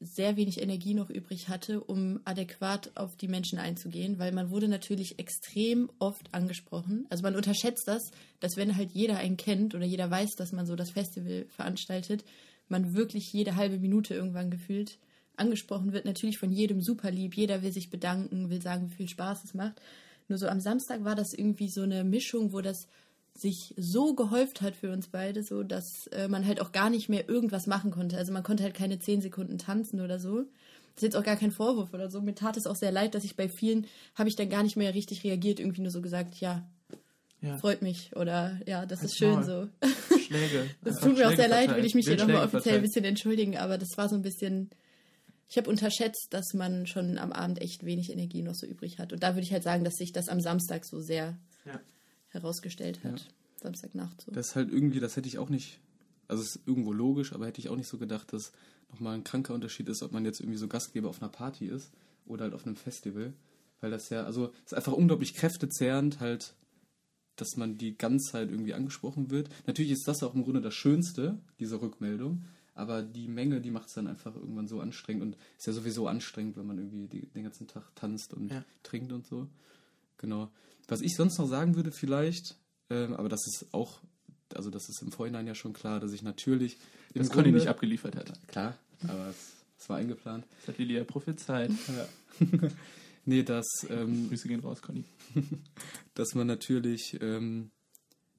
[0.00, 4.68] sehr wenig Energie noch übrig hatte, um adäquat auf die Menschen einzugehen, weil man wurde
[4.68, 7.06] natürlich extrem oft angesprochen.
[7.10, 10.66] Also man unterschätzt das, dass wenn halt jeder einen kennt oder jeder weiß, dass man
[10.66, 12.24] so das Festival veranstaltet,
[12.68, 14.98] man wirklich jede halbe Minute irgendwann gefühlt
[15.38, 16.04] angesprochen wird.
[16.04, 19.54] Natürlich von jedem super lieb, jeder will sich bedanken, will sagen, wie viel Spaß es
[19.54, 19.80] macht.
[20.28, 22.86] Nur so am Samstag war das irgendwie so eine Mischung, wo das
[23.34, 27.08] sich so gehäuft hat für uns beide, so dass äh, man halt auch gar nicht
[27.08, 28.16] mehr irgendwas machen konnte.
[28.16, 30.38] Also man konnte halt keine zehn Sekunden tanzen oder so.
[30.94, 32.20] Das ist jetzt auch gar kein Vorwurf oder so.
[32.20, 34.76] Mir tat es auch sehr leid, dass ich bei vielen habe ich dann gar nicht
[34.76, 36.68] mehr richtig reagiert, irgendwie nur so gesagt, ja,
[37.40, 37.56] ja.
[37.58, 39.68] freut mich oder ja, das ist schön so.
[40.26, 40.68] Schläge.
[40.82, 43.56] das tut mir auch sehr leid, will ich mich hier nochmal offiziell ein bisschen entschuldigen,
[43.56, 44.70] aber das war so ein bisschen.
[45.48, 49.12] Ich habe unterschätzt, dass man schon am Abend echt wenig Energie noch so übrig hat.
[49.12, 51.80] Und da würde ich halt sagen, dass sich das am Samstag so sehr ja
[52.28, 53.20] herausgestellt hat.
[53.20, 53.26] Ja.
[53.62, 54.32] Samstagnacht so.
[54.32, 55.80] Das ist halt irgendwie, das hätte ich auch nicht,
[56.28, 58.52] also es ist irgendwo logisch, aber hätte ich auch nicht so gedacht, dass
[58.90, 61.90] nochmal ein kranker Unterschied ist, ob man jetzt irgendwie so Gastgeber auf einer Party ist
[62.26, 63.32] oder halt auf einem Festival.
[63.80, 66.54] Weil das ja, also es ist einfach unglaublich kräftezehrend, halt,
[67.36, 69.48] dass man die ganze Zeit irgendwie angesprochen wird.
[69.66, 72.44] Natürlich ist das auch im Grunde das Schönste, diese Rückmeldung.
[72.78, 76.06] Aber die Menge, die macht es dann einfach irgendwann so anstrengend und ist ja sowieso
[76.06, 78.64] anstrengend, wenn man irgendwie die, den ganzen Tag tanzt und ja.
[78.84, 79.48] trinkt und so.
[80.16, 80.48] Genau.
[80.86, 82.56] Was ich sonst noch sagen würde, vielleicht,
[82.88, 84.00] ähm, aber das ist auch,
[84.54, 86.78] also das ist im Vorhinein ja schon klar, dass ich natürlich.
[87.14, 88.32] Das Conny nicht abgeliefert hat.
[88.46, 90.46] Klar, aber es, es war eingeplant.
[90.60, 91.72] Das hat Lilia prophezeit.
[91.88, 92.46] Ja.
[93.24, 93.66] nee, dass.
[93.90, 95.02] Ähm, Grüße gehen raus, Conny.
[96.14, 97.72] dass man natürlich ähm,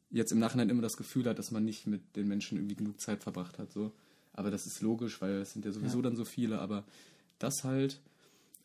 [0.09, 3.01] jetzt im Nachhinein immer das Gefühl hat, dass man nicht mit den Menschen irgendwie genug
[3.01, 3.73] Zeit verbracht hat.
[3.73, 3.91] So.
[4.39, 6.03] Aber das ist logisch, weil es sind ja sowieso ja.
[6.03, 6.85] dann so viele, aber
[7.39, 7.99] das halt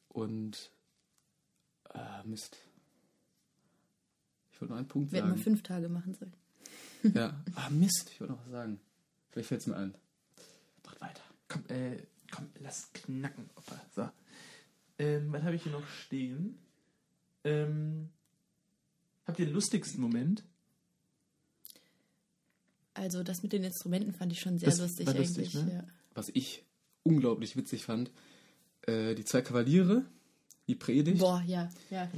[0.09, 0.71] und
[1.93, 2.59] äh, Mist.
[4.53, 5.31] Ich wollte noch einen Punkt Wir sagen.
[5.31, 6.33] Wir hätten mal fünf Tage machen sollen.
[7.13, 7.43] ja.
[7.57, 8.79] Ah, Mist, ich wollte noch was sagen.
[9.31, 9.97] Vielleicht fällt es mir ein.
[10.85, 11.23] Macht weiter.
[11.49, 11.97] Komm, äh,
[12.31, 13.81] komm, lass knacken, Opa.
[13.97, 14.09] So.
[15.01, 16.57] Ähm, was habe ich hier noch stehen?
[17.43, 18.11] Ähm,
[19.27, 20.45] habt ihr den lustigsten Moment?
[22.95, 25.37] Also das mit den Instrumenten fand ich schon sehr das lustig eigentlich.
[25.37, 25.73] Lustig, ne?
[25.73, 25.85] ja.
[26.15, 26.65] Was ich
[27.03, 28.11] unglaublich witzig fand,
[28.87, 30.05] äh, die zwei Kavaliere,
[30.69, 31.19] die Predigt.
[31.19, 32.09] Boah, ja, ja.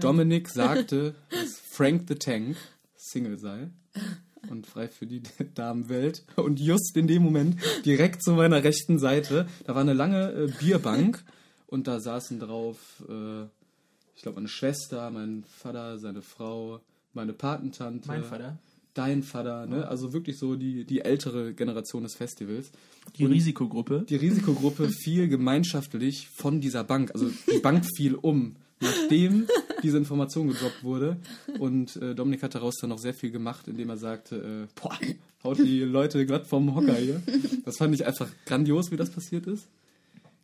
[0.00, 2.56] Dominik sagte, dass Frank the Tank
[2.94, 3.70] Single sei
[4.50, 5.22] und frei für die
[5.54, 6.24] Damenwelt.
[6.36, 10.52] Und just in dem Moment, direkt zu meiner rechten Seite, da war eine lange äh,
[10.58, 11.24] Bierbank
[11.66, 13.44] und da saßen drauf, äh,
[14.14, 16.80] ich glaube, meine Schwester, mein Vater, seine Frau,
[17.12, 18.08] meine Patentante.
[18.08, 18.58] Mein Vater?
[18.96, 19.86] Dein Vater, ne?
[19.86, 22.70] Also wirklich so die, die ältere Generation des Festivals.
[23.16, 24.04] Die und Risikogruppe.
[24.08, 27.10] Die Risikogruppe fiel gemeinschaftlich von dieser Bank.
[27.12, 29.46] Also die Bank fiel um, nachdem
[29.82, 31.16] diese Information gedroppt wurde.
[31.58, 34.98] Und äh, Dominik hat daraus dann noch sehr viel gemacht, indem er sagte, äh, boah,
[35.44, 37.22] haut die Leute glatt vom Hocker hier.
[37.64, 39.66] Das fand ich einfach grandios, wie das passiert ist.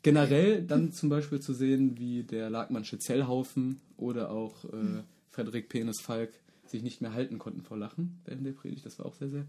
[0.02, 6.00] Generell dann zum Beispiel zu sehen, wie der Lagmannsche Zellhaufen oder auch äh, Frederik Penis
[6.02, 6.30] Falk
[6.72, 8.84] sich nicht mehr halten konnten vor Lachen während der Predigt.
[8.84, 9.46] Das war auch sehr, sehr,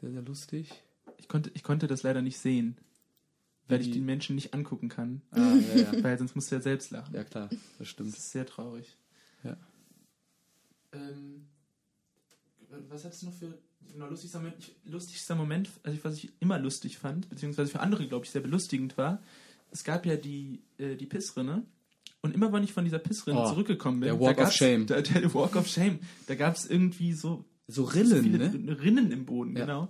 [0.00, 0.70] sehr, sehr lustig.
[1.16, 2.76] Ich konnte, ich konnte das leider nicht sehen,
[3.68, 3.84] weil Wie?
[3.84, 5.22] ich den Menschen nicht angucken kann.
[5.30, 5.92] Ah, ja, ja.
[6.02, 7.14] Weil sonst musst du ja selbst lachen.
[7.14, 8.12] Ja, klar, das stimmt.
[8.12, 8.96] Das ist sehr traurig.
[9.44, 9.56] Ja.
[10.92, 11.46] Ähm,
[12.88, 13.58] was hast du noch für
[13.92, 14.72] genau, lustigster Moment?
[14.84, 18.96] Lustigster Moment, also was ich immer lustig fand, beziehungsweise für andere, glaube ich, sehr belustigend
[18.98, 19.22] war,
[19.70, 21.64] es gab ja die, äh, die Pissrinne
[22.22, 24.86] und immer, wenn ich von dieser Pissrinne oh, zurückgekommen bin, der Walk of Shame.
[24.86, 28.80] Der, der Walk of Shame, da gab es irgendwie so so Rillen, so viele ne?
[28.80, 29.64] Rinnen im Boden, ja.
[29.64, 29.88] genau.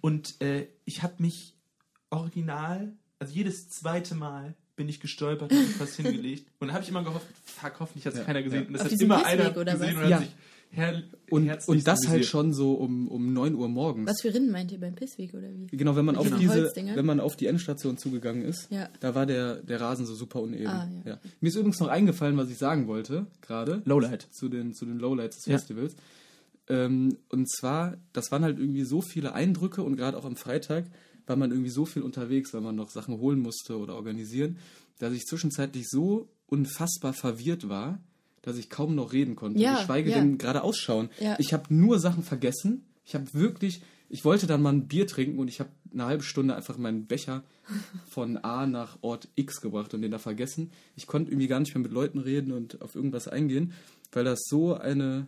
[0.00, 1.54] Und äh, ich habe mich
[2.10, 6.50] original, also jedes zweite Mal bin ich gestolpert und fast hingelegt.
[6.58, 8.62] Und da habe ich immer gehofft, fuck, hoffentlich hat es ja, keiner gesehen.
[8.62, 8.66] Ja.
[8.68, 10.06] Und das Auf hat immer einer gesehen was?
[10.06, 10.30] und hat sich
[10.70, 14.08] Her und, und das halt schon so um, um 9 Uhr morgens.
[14.08, 15.66] Was für Rinnen meint ihr beim Pissweg oder wie?
[15.74, 18.88] Genau, wenn man auf diese, wenn man auf die Endstation zugegangen ist, ja.
[19.00, 20.66] da war der, der Rasen so super uneben.
[20.66, 21.12] Ah, ja.
[21.12, 21.20] Ja.
[21.40, 23.82] Mir ist übrigens noch eingefallen, was ich sagen wollte, gerade.
[23.86, 24.28] Lowlight.
[24.30, 25.96] Zu den, zu den Lowlights des Festivals.
[26.68, 30.84] Ähm, und zwar, das waren halt irgendwie so viele Eindrücke und gerade auch am Freitag
[31.26, 34.58] war man irgendwie so viel unterwegs, weil man noch Sachen holen musste oder organisieren,
[34.98, 38.00] dass ich zwischenzeitlich so unfassbar verwirrt war,
[38.42, 40.18] dass ich kaum noch reden konnte, ja, geschweige ja.
[40.18, 41.10] denn gerade ausschauen.
[41.20, 41.36] Ja.
[41.38, 42.84] Ich habe nur Sachen vergessen.
[43.04, 46.22] Ich habe wirklich, ich wollte dann mal ein Bier trinken und ich habe eine halbe
[46.22, 47.42] Stunde einfach meinen Becher
[48.08, 50.70] von A nach Ort X gebracht und den da vergessen.
[50.96, 53.72] Ich konnte irgendwie gar nicht mehr mit Leuten reden und auf irgendwas eingehen,
[54.12, 55.26] weil das so eine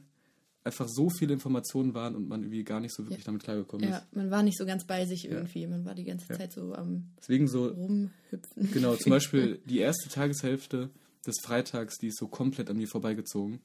[0.62, 3.25] einfach so viele Informationen waren und man irgendwie gar nicht so wirklich ja.
[3.27, 3.94] damit klargekommen ist.
[3.94, 5.66] Ja, man war nicht so ganz bei sich irgendwie.
[5.66, 8.70] Man war die ganze Zeit so am Deswegen so, rumhüpfen.
[8.73, 10.90] Genau, zum Beispiel die erste Tageshälfte
[11.27, 13.61] des Freitags, die ist so komplett an mir vorbeigezogen.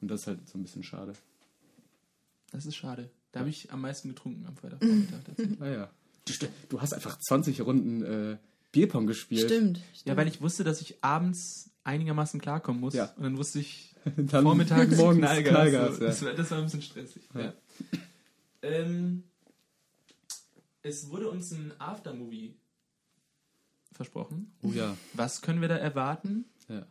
[0.00, 1.14] Und das ist halt so ein bisschen schade.
[2.52, 3.10] Das ist schade.
[3.32, 5.20] Da habe ich am meisten getrunken am Freitagvormittag.
[5.60, 5.90] ah ja.
[6.68, 8.38] Du hast einfach 20 Runden äh,
[8.72, 9.48] Bierpong gespielt.
[9.48, 10.06] Stimmt, stimmt.
[10.06, 12.94] Ja, weil ich wusste, dass ich abends einigermaßen klarkommen muss.
[12.94, 13.12] Ja.
[13.16, 15.52] Und dann wusste ich Dann vormittags morgens Knallgas.
[15.52, 16.02] Knallgas, so.
[16.02, 16.08] ja.
[16.08, 17.22] das, war, das war ein bisschen stressig.
[17.34, 17.40] Ja.
[17.40, 17.54] Ja.
[18.62, 19.24] Ähm,
[20.82, 22.56] es wurde uns ein Aftermovie
[23.92, 24.52] versprochen.
[24.62, 24.96] Oh ja.
[25.14, 26.44] Was können wir da erwarten?
[26.68, 26.86] Ja.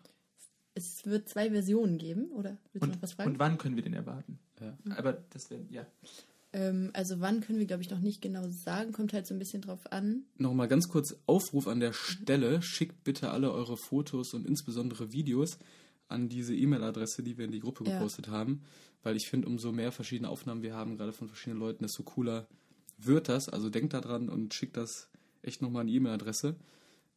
[0.77, 2.57] Es wird zwei Versionen geben, oder?
[2.73, 3.31] Willst du noch Und, was fragen?
[3.31, 4.39] und wann können wir den erwarten?
[4.59, 4.77] Ja.
[4.97, 5.85] Aber das wäre, ja.
[6.51, 8.91] Ähm, also wann können wir, glaube ich, noch nicht genau sagen.
[8.91, 10.23] Kommt halt so ein bisschen drauf an.
[10.37, 12.61] Nochmal ganz kurz Aufruf an der Stelle.
[12.61, 15.59] Schickt bitte alle eure Fotos und insbesondere Videos
[16.09, 17.93] an diese E-Mail-Adresse, die wir in die Gruppe Ja.
[17.97, 18.61] gepostet haben.
[19.01, 22.47] Weil ich finde, umso mehr verschiedene Aufnahmen wir haben, gerade von verschiedenen Leuten, desto cooler
[22.97, 23.47] wird das.
[23.49, 25.09] Also denkt da dran und schickt das
[25.41, 26.55] echt nochmal an die E-Mail-Adresse.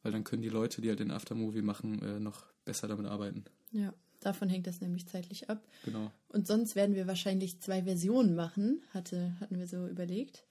[0.01, 3.43] Weil dann können die Leute, die halt den Aftermovie machen, äh, noch besser damit arbeiten.
[3.71, 5.61] Ja, davon hängt das nämlich zeitlich ab.
[5.83, 6.11] Genau.
[6.29, 10.45] Und sonst werden wir wahrscheinlich zwei Versionen machen, hatte, hatten wir so überlegt.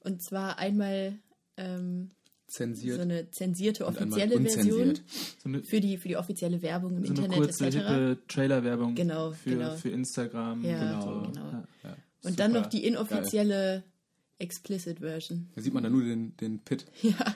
[0.00, 1.18] Und zwar einmal
[1.56, 2.10] ähm,
[2.46, 2.96] Zensiert.
[2.96, 4.94] so eine zensierte offizielle Version.
[5.38, 7.76] So eine, für die, für die offizielle Werbung im so eine Internet kurze, etc.
[7.76, 9.74] hippe Trailer-Werbung Genau, für, genau.
[9.76, 10.64] für Instagram.
[10.64, 11.32] Ja, und so.
[11.32, 11.50] genau.
[11.50, 11.68] Ja.
[11.84, 11.96] Ja.
[12.24, 12.62] Und dann Super.
[12.62, 13.82] noch die inoffizielle
[14.38, 15.48] Explicit Version.
[15.54, 16.86] Da sieht man dann nur den, den Pit.
[17.02, 17.34] Ja,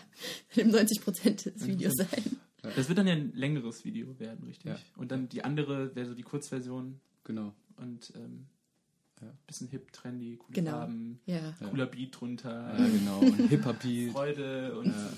[0.56, 2.36] dem 90% des Videos sein.
[2.74, 4.66] Das wird dann ja ein längeres Video werden, richtig?
[4.72, 4.78] Ja.
[4.96, 7.52] Und dann die andere wäre so die Kurzversion Genau.
[7.76, 8.46] und ähm,
[9.20, 9.28] Ja.
[9.46, 10.70] bisschen hip, trendy, coole Genau.
[10.72, 11.52] Farben, Ja.
[11.70, 13.20] Cooler Beat drunter, Ja, genau.
[13.20, 14.12] Und Hip-Hop-Beat.
[14.12, 15.12] Freude und Ja.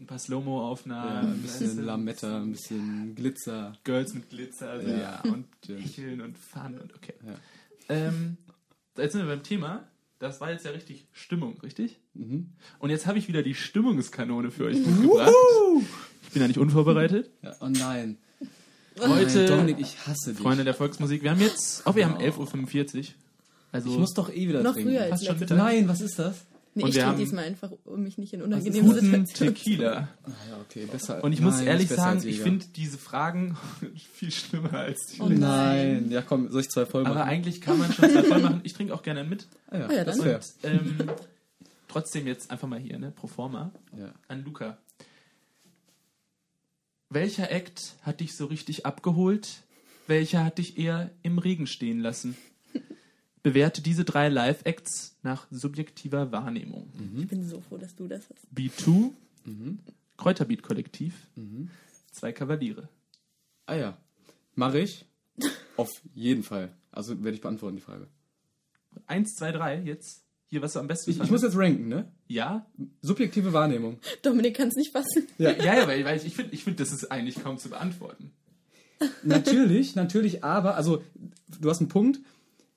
[0.00, 1.28] ein paar Slow-Mo-Aufnahmen.
[1.28, 3.74] Ja, ein bisschen du, Lametta, ein bisschen Glitzer.
[3.84, 4.98] Girls mit Glitzer also, Ja.
[4.98, 5.20] ja.
[5.30, 5.46] und.
[5.68, 7.14] Lächeln und Fun und okay.
[7.26, 7.34] Ja.
[7.90, 8.36] Ähm,
[8.96, 9.86] jetzt sind wir beim Thema.
[10.20, 11.98] Das war jetzt ja richtig Stimmung, richtig?
[12.12, 12.50] Mhm.
[12.78, 15.32] Und jetzt habe ich wieder die Stimmungskanone für euch mitgebracht.
[16.22, 17.30] Ich bin ja nicht unvorbereitet.
[17.42, 18.18] Ja, oh nein.
[19.00, 20.42] Heute, Nein, Dominik, ich hasse dich.
[20.42, 23.04] Freunde der Volksmusik, wir haben jetzt, oh, wir haben 11.45 Uhr.
[23.72, 24.90] Also, ich muss doch eh wieder Noch trinken.
[24.90, 25.56] früher als Fast schon Mittag.
[25.56, 26.44] Nein, was ist das?
[26.74, 30.08] Nee, Und ich trinke diesmal einfach, um mich nicht in das unangenehme Situationen Tequila.
[30.22, 31.24] Ah, ja, okay, besser.
[31.24, 33.56] Und ich muss Nein, ehrlich nicht besser sagen, ich finde diese Fragen
[34.12, 35.40] viel schlimmer als die Oh letzten.
[35.40, 36.10] Nein.
[36.12, 37.16] Ja, komm, soll ich zwei voll machen?
[37.16, 38.60] Aber eigentlich kann man schon zwei voll machen.
[38.62, 39.48] Ich trinke auch gerne einen mit.
[39.68, 40.40] ah, ja, Ah, ja, das dann.
[40.62, 41.10] Ähm,
[41.88, 43.10] trotzdem jetzt einfach mal hier, ne?
[43.10, 43.72] Pro forma.
[43.98, 44.12] Ja.
[44.28, 44.78] An Luca.
[47.08, 49.62] Welcher Act hat dich so richtig abgeholt?
[50.06, 52.36] Welcher hat dich eher im Regen stehen lassen?
[53.42, 56.92] Bewerte diese drei Live-Acts nach subjektiver Wahrnehmung.
[57.18, 58.46] Ich bin so froh, dass du das hast.
[58.54, 59.10] B2,
[59.46, 59.78] Mhm.
[60.18, 61.70] Kräuterbeat-Kollektiv, Mhm.
[62.12, 62.88] zwei Kavaliere.
[63.66, 63.96] Ah ja.
[64.54, 65.06] Mache ich?
[65.76, 66.70] Auf jeden Fall.
[66.92, 68.06] Also werde ich beantworten, die Frage.
[69.06, 70.24] Eins, zwei, drei, jetzt.
[70.48, 72.10] Hier, was du am besten Ich, ich muss jetzt ranken, ne?
[72.26, 72.66] Ja?
[73.02, 73.98] Subjektive Wahrnehmung.
[74.22, 75.28] Dominik kann es nicht fassen.
[75.38, 78.32] Ja, ja, ja weil, weil ich finde, ich find, das ist eigentlich kaum zu beantworten.
[79.22, 81.02] Natürlich, natürlich, aber, also,
[81.60, 82.20] du hast einen Punkt.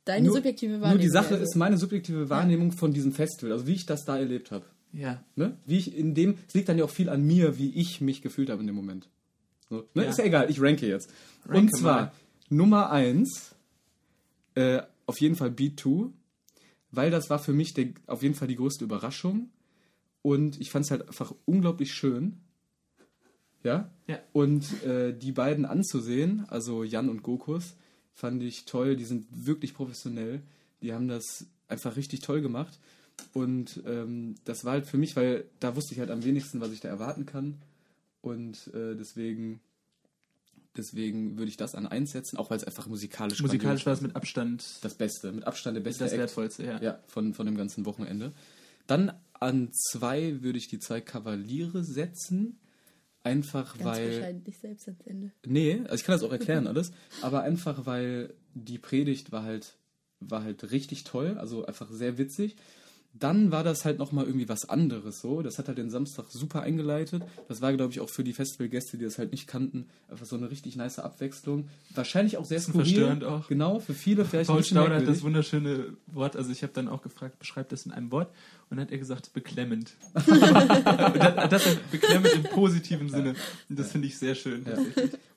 [0.06, 0.92] Deine Nur- subjektive Wahrnehmung.
[0.92, 1.44] Nur die Sache also.
[1.44, 4.66] ist meine subjektive Wahrnehmung von diesem Festival, also wie ich das da erlebt habe.
[4.92, 5.24] Ja.
[5.36, 5.58] Ne?
[5.66, 8.22] Wie ich in dem, es liegt dann ja auch viel an mir, wie ich mich
[8.22, 9.10] gefühlt habe in dem Moment.
[9.70, 10.04] So, ne?
[10.04, 10.10] Ja.
[10.10, 11.10] Ist ja egal, ich ranke jetzt.
[11.46, 12.12] Ranke Und zwar mal.
[12.50, 13.56] Nummer 1,
[14.56, 16.10] äh, auf jeden Fall Beat 2,
[16.92, 19.50] weil das war für mich der, auf jeden Fall die größte Überraschung.
[20.22, 22.38] Und ich fand es halt einfach unglaublich schön.
[23.64, 23.90] Ja?
[24.08, 24.20] Ja.
[24.32, 27.76] Und äh, die beiden anzusehen, also Jan und Gokus,
[28.14, 28.96] fand ich toll.
[28.96, 30.42] Die sind wirklich professionell.
[30.82, 32.80] Die haben das einfach richtig toll gemacht.
[33.34, 36.72] Und ähm, das war halt für mich, weil da wusste ich halt am wenigsten, was
[36.72, 37.62] ich da erwarten kann.
[38.22, 39.60] Und äh, deswegen,
[40.76, 43.94] deswegen würde ich das an eins setzen, auch weil es einfach musikalisch Musikalisch grandios war
[43.94, 46.20] es mit Abstand das Beste, mit Abstand der beste das Act.
[46.20, 46.82] Wertvollste, ja.
[46.82, 48.34] Ja, von, von dem ganzen Wochenende.
[48.88, 52.58] Dann an zwei würde ich die zwei Kavaliere setzen.
[53.24, 54.08] Einfach Ganz weil.
[54.08, 55.32] bescheiden dich selbst ans Ende.
[55.46, 59.78] Nee, also ich kann das auch erklären alles, aber einfach weil die Predigt war halt,
[60.20, 62.58] war halt richtig toll, also einfach sehr witzig.
[63.14, 65.44] Dann war das halt nochmal irgendwie was anderes so.
[65.44, 67.24] Das hat halt den Samstag super eingeleitet.
[67.48, 70.36] Das war, glaube ich, auch für die Festivalgäste, die das halt nicht kannten, einfach so
[70.36, 71.70] eine richtig nice Abwechslung.
[71.94, 72.86] Wahrscheinlich auch sehr skurril.
[72.86, 73.48] verstörend auch.
[73.48, 77.04] Genau, für viele vielleicht Paul Stauder hat das wunderschöne Wort, also ich habe dann auch
[77.04, 78.30] gefragt, beschreibt das in einem Wort
[78.70, 79.94] und dann hat er gesagt, beklemmend.
[80.14, 83.36] das, das beklemmend im positiven Sinne.
[83.70, 84.66] Und das finde ich sehr schön.
[84.66, 84.78] Ja.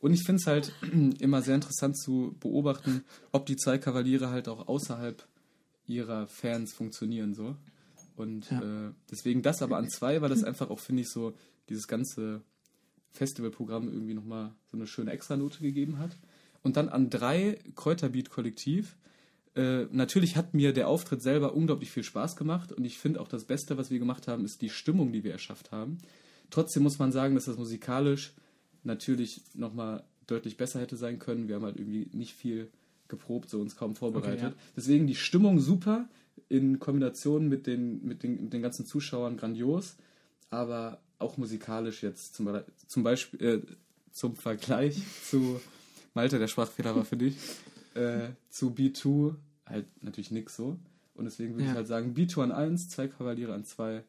[0.00, 0.72] Und ich finde es halt
[1.20, 5.22] immer sehr interessant zu beobachten, ob die zwei Kavaliere halt auch außerhalb
[5.86, 7.56] ihrer Fans funktionieren so.
[8.16, 8.88] Und Ja.
[8.88, 11.34] äh, deswegen das aber an zwei, weil das einfach auch, finde ich, so
[11.68, 12.42] dieses ganze
[13.10, 16.16] Festivalprogramm irgendwie nochmal so eine schöne Extranote gegeben hat.
[16.62, 18.96] Und dann an drei Kräuterbeat-Kollektiv.
[19.54, 23.28] Äh, natürlich hat mir der Auftritt selber unglaublich viel Spaß gemacht und ich finde auch
[23.28, 25.98] das Beste, was wir gemacht haben, ist die Stimmung, die wir erschafft haben.
[26.50, 28.34] Trotzdem muss man sagen, dass das musikalisch
[28.82, 31.48] natürlich nochmal deutlich besser hätte sein können.
[31.48, 32.70] Wir haben halt irgendwie nicht viel
[33.08, 34.44] geprobt, so uns kaum vorbereitet.
[34.44, 34.72] Okay, ja.
[34.76, 36.08] Deswegen die Stimmung super
[36.48, 39.96] in Kombination mit den, mit den, mit den ganzen Zuschauern grandios.
[40.50, 43.60] Aber auch musikalisch jetzt zum, zum Beispiel äh,
[44.12, 45.60] zum Vergleich zu
[46.14, 47.36] Malte, der Sprachfehler war für dich,
[47.94, 49.34] äh, zu B2
[49.66, 50.78] halt natürlich nix so.
[51.14, 51.70] Und deswegen würde ja.
[51.70, 54.02] ich halt sagen, B2 an 1, zwei Kavaliere an 2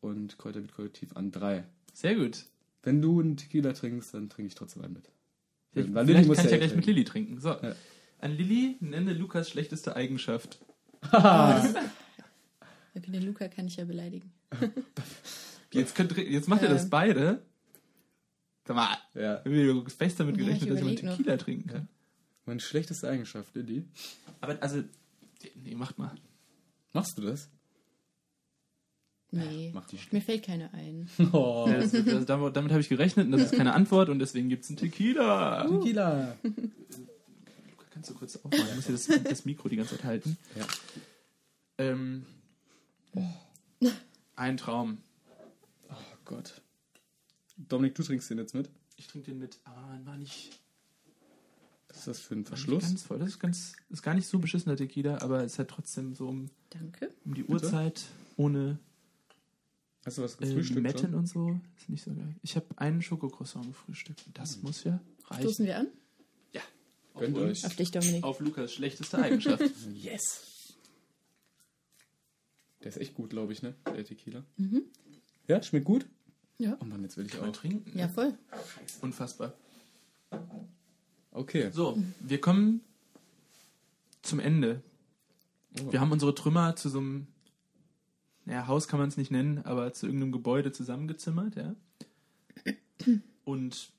[0.00, 1.64] und Kräuterbeat Kollektiv an 3.
[1.92, 2.44] Sehr gut.
[2.82, 5.10] Wenn du einen Tequila trinkst, dann trinke ich trotzdem einen mit.
[5.72, 7.40] Vielleicht, Weil vielleicht kann ich ja gleich mit Lilly trinken.
[7.40, 7.56] So.
[8.26, 8.32] Ja.
[8.32, 10.58] An Lilly nenne Lukas schlechteste Eigenschaft.
[11.12, 11.72] okay,
[12.94, 14.32] den Luca kann ich ja beleidigen.
[15.72, 17.42] jetzt, könnt, jetzt macht ihr das beide.
[18.66, 19.36] Sag mal, ja.
[19.36, 21.42] du fest damit gerechnet, ja, dass ich Tequila noch.
[21.42, 21.88] trinken kann.
[22.46, 23.84] Meine schlechteste Eigenschaft, Lilly.
[24.40, 24.82] Aber also,
[25.54, 26.14] nee, macht mal.
[26.92, 27.48] Machst du das?
[29.32, 31.08] Nee, ja, mir fällt keine ein.
[31.32, 31.66] Oh.
[31.68, 34.48] Ja, das, das, damit, damit habe ich gerechnet und das ist keine Antwort und deswegen
[34.48, 35.68] gibt es einen Tequila.
[35.68, 35.78] Uh.
[35.78, 36.36] Tequila.
[37.96, 38.66] Kannst du kurz aufmachen?
[38.68, 40.36] Ich muss hier das, das Mikro die ganze Zeit halten.
[40.54, 40.66] Ja.
[41.78, 42.26] Ähm,
[43.14, 43.22] oh.
[44.34, 44.98] Ein Traum.
[45.88, 45.94] Oh
[46.26, 46.60] Gott.
[47.56, 48.68] Dominik, du trinkst den jetzt mit?
[48.96, 49.60] Ich trinke den mit.
[49.64, 50.60] Ah, war nicht.
[51.88, 52.82] Was ist das für ein Verschluss?
[52.82, 53.18] Ganz voll.
[53.18, 56.14] Das ist, ganz, ist gar nicht so beschissen, der Tequila, aber es ist halt trotzdem
[56.14, 57.14] so um, Danke.
[57.24, 57.64] um die Bitte?
[57.64, 58.04] Uhrzeit
[58.36, 58.78] ohne
[60.04, 60.80] Hast du was äh, gefrühstückt?
[60.80, 61.58] Äh, Metten und so.
[61.78, 62.36] Ist nicht so geil.
[62.42, 64.22] Ich habe einen Schokocroissant gefrühstückt.
[64.34, 64.64] Das mhm.
[64.64, 65.44] muss ja reichen.
[65.44, 65.88] Stoßen wir an?
[67.16, 67.26] Ja.
[67.26, 67.64] Auf, Gönnt euch.
[67.64, 68.24] auf dich, Dominik.
[68.24, 69.62] Auf Lukas schlechteste Eigenschaft.
[69.94, 70.74] yes.
[72.80, 73.74] Der ist echt gut, glaube ich, ne?
[73.86, 74.44] Der Tequila.
[74.56, 74.82] Mhm.
[75.48, 76.06] Ja, schmeckt gut?
[76.58, 76.76] Ja.
[76.80, 77.98] Oh Mann, jetzt will ich auch trinken.
[77.98, 78.34] Ja, voll.
[79.00, 79.54] Unfassbar.
[81.30, 81.70] Okay.
[81.72, 82.80] So, wir kommen
[84.22, 84.82] zum Ende.
[85.80, 85.92] Oh.
[85.92, 87.26] Wir haben unsere Trümmer zu so einem
[88.46, 91.74] naja, Haus kann man es nicht nennen, aber zu irgendeinem Gebäude zusammengezimmert, ja.
[93.44, 93.90] Und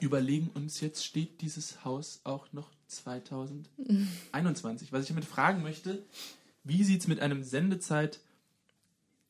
[0.00, 4.92] überlegen uns jetzt, steht dieses Haus auch noch 2021?
[4.92, 6.02] Was ich damit fragen möchte,
[6.64, 8.20] wie sieht es mit einem Sendezeit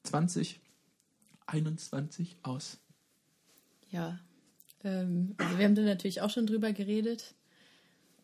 [0.05, 2.79] 2021 aus?
[3.91, 4.19] Ja,
[4.85, 7.35] ähm, also wir haben da natürlich auch schon drüber geredet.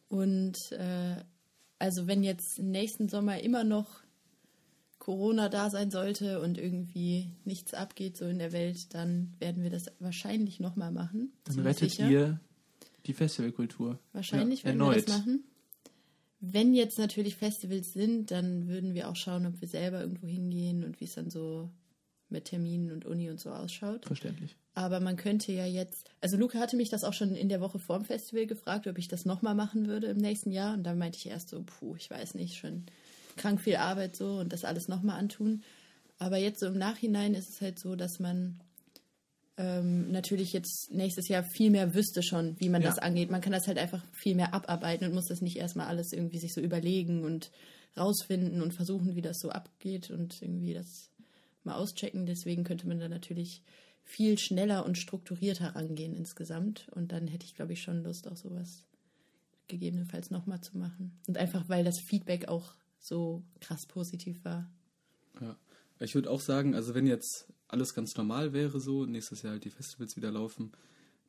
[0.09, 1.17] Und äh,
[1.79, 4.02] also wenn jetzt nächsten Sommer immer noch
[5.03, 9.71] Corona da sein sollte und irgendwie nichts abgeht so in der Welt, dann werden wir
[9.71, 11.33] das wahrscheinlich nochmal machen.
[11.43, 12.09] Dann rettet sicher.
[12.09, 12.41] ihr
[13.07, 13.99] die Festivalkultur.
[14.13, 14.97] Wahrscheinlich ja, werden erneut.
[14.99, 15.43] wir das machen.
[16.39, 20.85] Wenn jetzt natürlich Festivals sind, dann würden wir auch schauen, ob wir selber irgendwo hingehen
[20.85, 21.69] und wie es dann so
[22.29, 24.07] mit Terminen und Uni und so ausschaut.
[24.07, 24.55] Verständlich.
[24.75, 27.81] Aber man könnte ja jetzt, also Luca hatte mich das auch schon in der Woche
[27.81, 30.75] vor dem Festival gefragt, ob ich das nochmal machen würde im nächsten Jahr.
[30.75, 32.87] Und da meinte ich erst so, puh, ich weiß nicht, schon
[33.37, 35.63] krank viel Arbeit so und das alles nochmal antun.
[36.19, 38.61] Aber jetzt so im Nachhinein ist es halt so, dass man
[39.57, 42.89] ähm, natürlich jetzt nächstes Jahr viel mehr wüsste schon, wie man ja.
[42.89, 43.31] das angeht.
[43.31, 46.39] Man kann das halt einfach viel mehr abarbeiten und muss das nicht erstmal alles irgendwie
[46.39, 47.51] sich so überlegen und
[47.97, 51.11] rausfinden und versuchen, wie das so abgeht und irgendwie das
[51.65, 52.27] mal auschecken.
[52.27, 53.63] Deswegen könnte man da natürlich
[54.05, 56.89] viel schneller und strukturierter rangehen insgesamt.
[56.93, 58.85] Und dann hätte ich, glaube ich, schon Lust, auch sowas
[59.69, 61.19] gegebenenfalls nochmal zu machen.
[61.27, 64.71] Und einfach, weil das Feedback auch so krass positiv war.
[65.41, 65.57] Ja,
[65.99, 69.65] ich würde auch sagen, also wenn jetzt alles ganz normal wäre, so nächstes Jahr halt
[69.65, 70.73] die Festivals wieder laufen,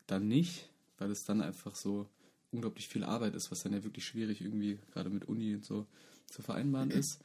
[0.08, 2.08] dann nicht, weil es dann einfach so
[2.52, 5.88] unglaublich viel Arbeit ist, was dann ja wirklich schwierig irgendwie gerade mit Uni und so
[6.28, 7.20] zu vereinbaren ist.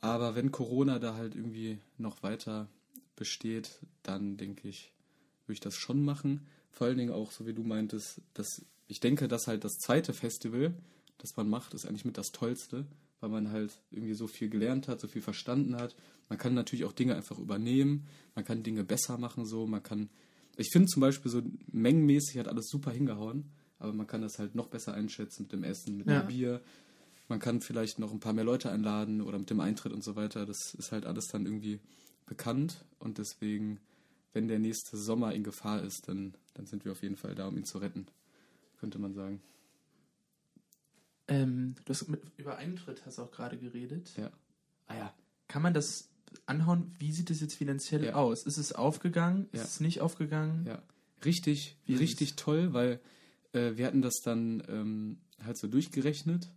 [0.00, 2.68] Aber wenn Corona da halt irgendwie noch weiter
[3.16, 4.92] besteht, dann denke ich,
[5.46, 6.46] würde ich das schon machen.
[6.70, 10.12] Vor allen Dingen auch, so wie du meintest, dass ich denke, dass halt das zweite
[10.12, 10.74] Festival,
[11.18, 12.86] das man macht, ist eigentlich mit das Tollste,
[13.20, 15.96] weil man halt irgendwie so viel gelernt hat, so viel verstanden hat.
[16.28, 20.10] Man kann natürlich auch Dinge einfach übernehmen, man kann Dinge besser machen, so, man kann.
[20.56, 24.54] Ich finde zum Beispiel so mengenmäßig hat alles super hingehauen, aber man kann das halt
[24.54, 26.20] noch besser einschätzen mit dem Essen, mit ja.
[26.20, 26.60] dem Bier.
[27.28, 30.16] Man kann vielleicht noch ein paar mehr Leute einladen oder mit dem Eintritt und so
[30.16, 30.46] weiter.
[30.46, 31.78] Das ist halt alles dann irgendwie
[32.26, 33.80] bekannt und deswegen,
[34.32, 37.48] wenn der nächste Sommer in Gefahr ist, dann, dann sind wir auf jeden Fall da,
[37.48, 38.06] um ihn zu retten,
[38.80, 39.40] könnte man sagen.
[41.28, 44.12] Ähm, du hast mit, über Eintritt hast auch gerade geredet.
[44.16, 44.30] Ja.
[44.86, 45.14] Ah ja.
[45.46, 46.08] Kann man das
[46.46, 46.94] anhauen?
[46.98, 48.14] Wie sieht es jetzt finanziell ja.
[48.14, 48.44] aus?
[48.44, 49.48] Ist es aufgegangen?
[49.52, 49.64] Ist ja.
[49.64, 50.64] es nicht aufgegangen?
[50.66, 50.82] Ja.
[51.24, 53.00] Richtig, Wie richtig toll, weil
[53.52, 56.50] äh, wir hatten das dann ähm, halt so durchgerechnet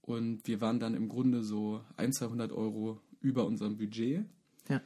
[0.00, 4.24] und wir waren dann im Grunde so 1, 200 Euro über unserem Budget.
[4.68, 4.80] Ja.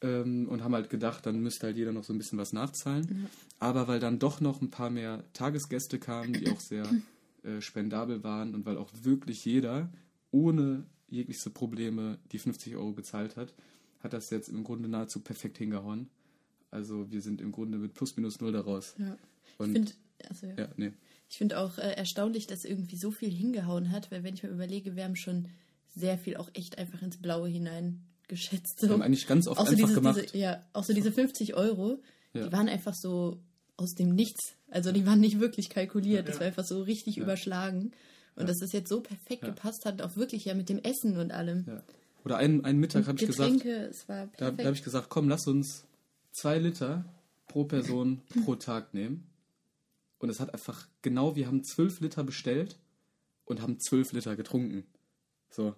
[0.00, 3.06] Ähm, und haben halt gedacht, dann müsste halt jeder noch so ein bisschen was nachzahlen.
[3.08, 3.26] Mhm.
[3.60, 6.84] Aber weil dann doch noch ein paar mehr Tagesgäste kamen, die auch sehr
[7.44, 9.92] äh, spendabel waren und weil auch wirklich jeder
[10.30, 13.54] ohne jegliche Probleme die 50 Euro gezahlt hat,
[14.00, 16.08] hat das jetzt im Grunde nahezu perfekt hingehauen.
[16.70, 18.94] Also wir sind im Grunde mit plus minus null daraus.
[18.98, 19.16] Ja.
[19.58, 19.92] Und ich finde
[20.28, 20.54] also, ja.
[20.56, 20.92] ja, nee.
[21.28, 24.96] find auch äh, erstaunlich, dass irgendwie so viel hingehauen hat, weil wenn ich mir überlege,
[24.96, 25.48] wir haben schon
[25.88, 28.80] sehr viel auch echt einfach ins Blaue hinein geschätzt.
[28.80, 28.88] So.
[28.88, 30.20] Wir haben eigentlich ganz oft auch so einfach diese, gemacht.
[30.22, 32.00] Diese, ja, auch so diese 50 Euro
[32.34, 32.46] ja.
[32.46, 33.40] die waren einfach so
[33.76, 34.56] aus dem Nichts.
[34.74, 36.28] Also die waren nicht wirklich kalkuliert.
[36.28, 37.92] Das war einfach so richtig überschlagen.
[38.34, 41.30] Und dass das jetzt so perfekt gepasst hat, auch wirklich ja mit dem Essen und
[41.30, 41.64] allem.
[42.24, 43.64] Oder einen, einen Mittag habe ich gesagt,
[44.36, 45.84] da, da habe ich gesagt, komm, lass uns
[46.32, 47.04] zwei Liter
[47.46, 49.28] pro Person pro Tag nehmen.
[50.18, 52.76] Und es hat einfach genau, wir haben zwölf Liter bestellt
[53.44, 54.84] und haben zwölf Liter getrunken.
[55.50, 55.76] So.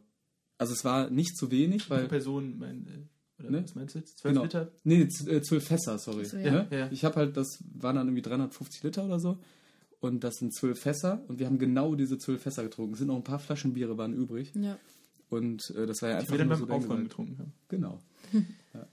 [0.56, 2.02] Also es war nicht zu wenig, weil.
[2.02, 3.64] Pro Person, mein, äh, oder ne?
[3.64, 4.18] was meinst du jetzt?
[4.18, 4.44] Zwölf genau.
[4.44, 4.72] Liter?
[4.84, 6.24] Nee, äh, zwölf Fässer, sorry.
[6.24, 6.50] So, ja.
[6.50, 6.68] Ne?
[6.70, 6.88] Ja.
[6.90, 9.38] Ich habe halt, das waren dann irgendwie 350 Liter oder so.
[10.00, 11.22] Und das sind zwölf Fässer.
[11.28, 12.92] Und wir haben genau diese zwölf Fässer getrunken.
[12.92, 14.52] Es sind noch ein paar Flaschen Biere waren übrig.
[14.54, 14.78] Ja.
[15.28, 16.28] Und äh, das war ja einfach.
[16.28, 17.52] Die wir dann beim so Aufräumen getrunken haben.
[17.68, 17.98] Genau.
[18.32, 18.86] ja.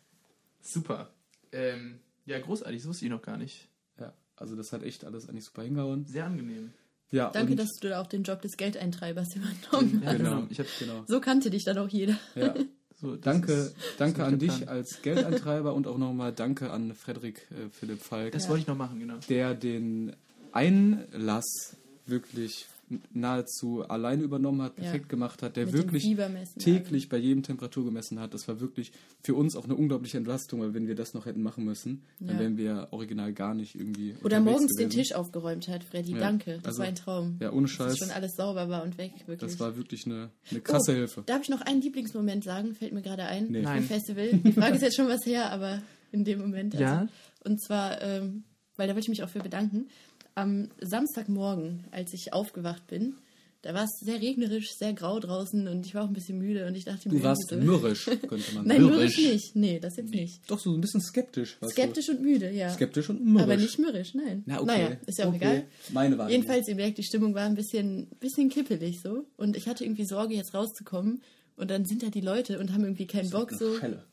[0.61, 1.09] Super.
[1.51, 3.69] Ähm, ja, großartig, das wusste ich noch gar nicht.
[3.99, 6.05] Ja, also das hat echt alles eigentlich super hingehauen.
[6.05, 6.71] Sehr angenehm.
[7.11, 9.35] Ja, Danke, dass du da auch den Job des Geldeintreibers
[9.71, 10.17] übernommen hast.
[10.17, 11.03] Genau, ich hab, genau.
[11.05, 12.17] So kannte dich dann auch jeder.
[12.35, 12.55] Ja.
[13.03, 17.69] So, danke ist, danke an dich als Geldeintreiber und auch nochmal danke an Frederik äh,
[17.69, 18.31] Philipp Falk.
[18.31, 18.49] Das ja.
[18.49, 19.15] wollte ich noch machen, genau.
[19.27, 20.15] Der den
[20.53, 21.75] Einlass
[22.05, 22.65] wirklich
[23.11, 25.09] nahezu alleine übernommen hat, perfekt ja.
[25.09, 26.15] gemacht hat, der Mit wirklich
[26.59, 28.33] täglich bei jedem Temperatur gemessen hat.
[28.33, 28.91] Das war wirklich
[29.21, 32.27] für uns auch eine unglaubliche Entlastung, weil wenn wir das noch hätten machen müssen, ja.
[32.27, 34.15] dann wären wir original gar nicht irgendwie.
[34.23, 34.89] Oder morgens gewesen.
[34.89, 36.13] den Tisch aufgeräumt hat, Freddy.
[36.13, 36.19] Ja.
[36.19, 36.57] Danke.
[36.57, 37.37] Das also, war ein Traum.
[37.41, 37.97] Ja, ohne Scheiß.
[37.97, 39.51] Dass schon alles sauber war und weg, wirklich.
[39.51, 41.23] Das war wirklich eine, eine krasse oh, Hilfe.
[41.25, 42.73] Darf ich noch einen Lieblingsmoment sagen?
[42.75, 43.47] Fällt mir gerade ein.
[43.49, 43.61] Nee.
[43.61, 43.83] Nein.
[43.83, 44.33] Festival.
[44.33, 45.81] Die Frage ist jetzt schon was her, aber
[46.11, 46.73] in dem Moment.
[46.75, 46.83] Also.
[46.83, 47.07] Ja.
[47.43, 48.43] Und zwar, ähm,
[48.77, 49.87] weil da wollte ich mich auch für bedanken.
[50.35, 53.15] Am Samstagmorgen, als ich aufgewacht bin,
[53.63, 56.67] da war es sehr regnerisch, sehr grau draußen und ich war auch ein bisschen müde
[56.67, 58.67] und ich dachte Du warst so, mürrisch, könnte man sagen.
[58.67, 59.55] Nein, mürrisch nicht.
[59.55, 60.41] Nee, das jetzt nicht.
[60.51, 61.57] Doch, so ein bisschen skeptisch.
[61.69, 62.11] Skeptisch du?
[62.11, 62.69] und müde, ja.
[62.71, 63.43] Skeptisch und mürrisch.
[63.43, 64.43] Aber nicht mürrisch, nein.
[64.45, 64.65] Na, okay.
[64.65, 65.37] Naja, ist ja auch okay.
[65.37, 65.65] egal.
[65.93, 66.29] Meine Wahl.
[66.29, 69.27] Jedenfalls, ihr merkt, die Stimmung war ein bisschen, bisschen kippelig so.
[69.37, 71.21] Und ich hatte irgendwie Sorge, jetzt rauszukommen.
[71.55, 73.79] Und dann sind da die Leute und haben irgendwie keinen Bock so.
[73.79, 74.03] Schelle.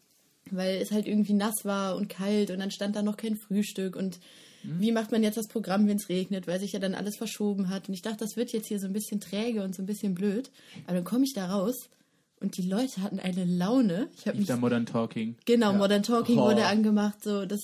[0.52, 3.96] Weil es halt irgendwie nass war und kalt und dann stand da noch kein Frühstück
[3.96, 4.20] und
[4.62, 7.68] wie macht man jetzt das Programm, wenn es regnet, weil sich ja dann alles verschoben
[7.70, 7.88] hat.
[7.88, 10.14] Und ich dachte, das wird jetzt hier so ein bisschen träge und so ein bisschen
[10.14, 10.50] blöd.
[10.86, 11.88] Aber dann komme ich da raus
[12.40, 14.08] und die Leute hatten eine Laune.
[14.16, 15.36] Ich habe mich Modern Talking.
[15.46, 15.78] Genau, Ja.
[15.78, 16.46] Modern Talking Oh.
[16.46, 17.22] wurde angemacht.
[17.22, 17.60] So das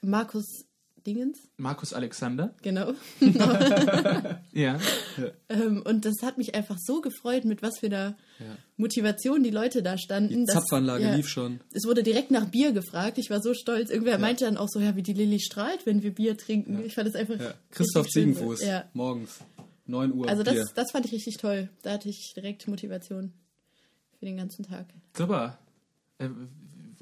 [0.00, 0.64] Markus
[1.06, 2.54] Dingens, Markus Alexander.
[2.62, 2.92] genau.
[4.52, 4.78] Ja.
[5.48, 8.56] ähm, und das hat mich einfach so gefreut, mit was für einer Ja.
[8.76, 10.28] Motivation die Leute da standen.
[10.40, 11.60] Die dass- Zapfanlage ja, lief schon.
[11.72, 13.16] Es wurde direkt nach Bier gefragt.
[13.18, 13.90] Ich war so stolz.
[13.90, 16.82] Irgendwer meinte dann auch so, ja, wie die Lilly strahlt, wenn wir Bier trinken.
[16.84, 17.40] Ich fand das einfach.
[17.40, 17.54] Ja.
[17.70, 18.08] Christoph.
[18.08, 18.62] Ziegenfuß.
[18.62, 18.84] Ja.
[18.92, 19.38] Morgens.
[19.86, 20.28] 9 Uhr.
[20.28, 20.54] Also Bier.
[20.54, 21.68] das, das fand ich richtig toll.
[21.82, 23.32] Da hatte ich direkt Motivation
[24.18, 24.86] für den ganzen Tag.
[25.16, 25.58] Super.
[26.18, 26.28] Äh,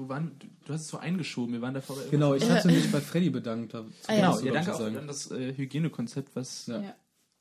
[0.01, 0.32] wo waren,
[0.64, 1.96] du, hast es so eingeschoben, wir waren davor.
[2.11, 3.74] Genau, ich hatte mich bei Freddy bedankt.
[3.74, 4.16] Da Ah, ja.
[4.16, 6.94] Genau, ja, danke auch an das äh, Hygienekonzept, was Ja.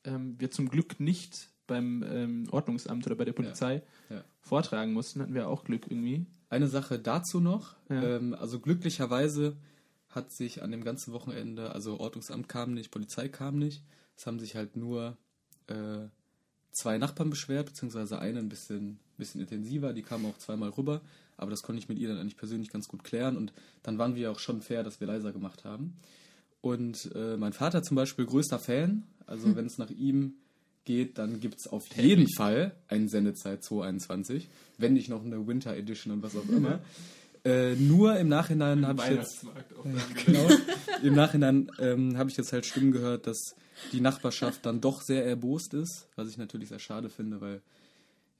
[0.04, 4.22] ähm, wir zum Glück nicht beim ähm, Ordnungsamt oder bei der Polizei Ja.
[4.40, 5.20] vortragen mussten.
[5.22, 6.26] Hatten wir auch Glück irgendwie.
[6.48, 7.76] Eine Sache dazu noch.
[7.88, 8.02] Ja.
[8.16, 9.56] Ähm, also glücklicherweise
[10.08, 13.84] hat sich an dem ganzen Wochenende, also Ordnungsamt kam nicht, Polizei kam nicht.
[14.16, 15.16] Es haben sich halt nur
[15.68, 16.08] äh,
[16.72, 21.00] zwei Nachbarn beschwert, beziehungsweise eine ein bisschen, bisschen intensiver, die kam auch zweimal rüber,
[21.40, 24.14] aber das konnte ich mit ihr dann eigentlich persönlich ganz gut klären und dann waren
[24.14, 25.96] wir auch schon fair, dass wir leiser gemacht haben.
[26.60, 30.34] Und äh, mein Vater zum Beispiel größter Fan, also wenn es nach ihm
[30.84, 35.74] geht, dann gibt es auf jeden Fall einen Sendezeit 221, wenn nicht noch eine Winter
[35.74, 36.80] Edition und was auch immer.
[37.42, 40.26] Äh, nur im Nachhinein habe ich jetzt auch.
[40.26, 40.46] genau.
[41.02, 43.54] Im Nachhinein ähm, habe ich jetzt halt Stimmen gehört, dass
[43.92, 47.62] die Nachbarschaft dann doch sehr erbost ist, was ich natürlich sehr schade finde, weil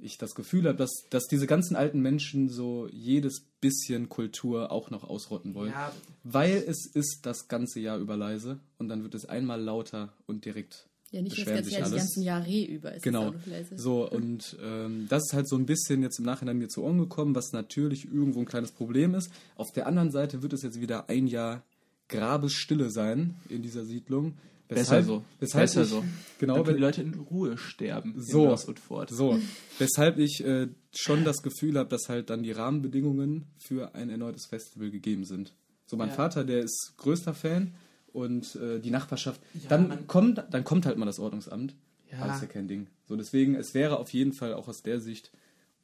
[0.03, 4.90] ich das Gefühl habe, dass, dass diese ganzen alten Menschen so jedes bisschen Kultur auch
[4.90, 5.70] noch ausrotten wollen.
[5.72, 5.92] Ja,
[6.24, 10.44] Weil es ist das ganze Jahr über leise und dann wird es einmal lauter und
[10.44, 12.03] direkt Ja, nicht das beschweren ganze sich Jahr, die alles.
[12.05, 13.32] ganzen Jahre über ist Genau.
[13.34, 13.78] es leise.
[13.78, 16.98] So, und ähm, das ist halt so ein bisschen jetzt im Nachhinein mir zu Ohren
[16.98, 19.30] gekommen, was natürlich irgendwo ein kleines Problem ist.
[19.57, 21.62] Auf der anderen Seite wird es jetzt wieder ein Jahr
[22.09, 24.34] Grabesstille sein in dieser Siedlung.
[24.74, 25.24] Besser so.
[25.38, 26.04] Weshalb Besser ich, so.
[26.38, 28.50] Genau, können die wenn, Leute in Ruhe sterben So.
[28.54, 29.38] in so.
[29.78, 34.46] Weshalb ich äh, schon das Gefühl habe, dass halt dann die Rahmenbedingungen für ein erneutes
[34.46, 35.54] Festival gegeben sind.
[35.86, 36.14] So, mein Ja.
[36.14, 37.74] Vater, der ist größter Fan
[38.12, 39.40] und äh, die Nachbarschaft.
[39.54, 41.74] Ja, dann, kommt, dann kommt halt mal das Ordnungsamt.
[42.10, 42.18] Ja.
[42.18, 42.86] Aber das ist ja kein Ding.
[43.08, 45.30] So, deswegen, es wäre auf jeden Fall auch aus der Sicht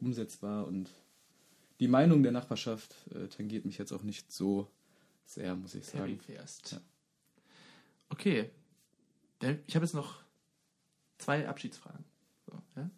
[0.01, 0.91] umsetzbar und
[1.81, 4.69] die Meinung der Nachbarschaft äh, tangiert mich jetzt auch nicht so
[5.25, 6.19] sehr, muss ich sagen.
[6.71, 6.81] Ja.
[8.09, 8.51] Okay.
[9.41, 10.23] Ich habe jetzt noch
[11.19, 12.05] zwei Abschiedsfragen.
[12.47, 12.91] So, ja?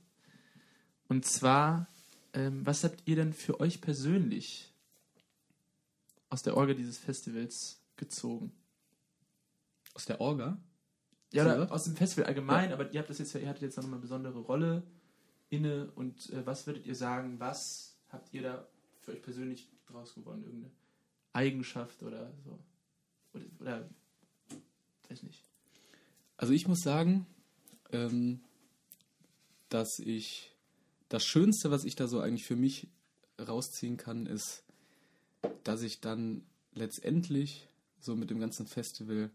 [1.08, 1.88] Und zwar,
[2.32, 4.72] ähm, was habt ihr denn für euch persönlich
[6.30, 8.52] aus der Orga dieses Festivals gezogen?
[9.94, 10.58] Aus der Orga?
[11.32, 13.84] Ja, oder aus dem Festival allgemein, aber ihr habt das jetzt, ihr hattet jetzt noch
[13.84, 14.82] mal eine besondere Rolle
[15.50, 18.68] inne und äh, was würdet ihr sagen, was habt ihr da
[19.00, 20.44] für euch persönlich draus gewonnen?
[20.44, 20.72] Irgendeine
[21.32, 22.58] Eigenschaft oder so?
[23.34, 23.90] Oder, oder
[25.08, 25.44] weiß nicht.
[26.38, 27.26] Also ich muss sagen,
[27.92, 28.40] ähm,
[29.68, 30.56] dass ich
[31.08, 32.88] das Schönste, was ich da so eigentlich für mich
[33.38, 34.62] rausziehen kann, ist,
[35.64, 36.42] dass ich dann
[36.74, 37.68] letztendlich
[38.00, 39.30] so mit dem ganzen Festival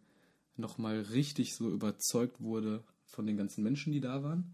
[0.55, 4.53] nochmal richtig so überzeugt wurde von den ganzen Menschen, die da waren.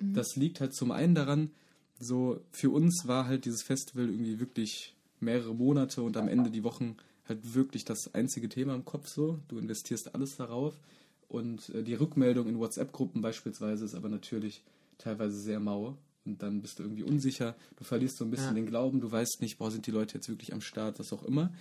[0.00, 0.14] Mhm.
[0.14, 1.50] Das liegt halt zum einen daran,
[1.98, 6.64] so für uns war halt dieses Festival irgendwie wirklich mehrere Monate und am Ende die
[6.64, 6.96] Wochen
[7.28, 9.38] halt wirklich das einzige Thema im Kopf so.
[9.48, 10.74] Du investierst alles darauf
[11.30, 14.64] und äh, die Rückmeldung in WhatsApp-Gruppen beispielsweise ist aber natürlich
[14.98, 18.54] teilweise sehr mau und dann bist du irgendwie unsicher, du verlierst so ein bisschen ja.
[18.54, 21.22] den Glauben, du weißt nicht, boah, sind die Leute jetzt wirklich am Start, was auch
[21.22, 21.52] immer.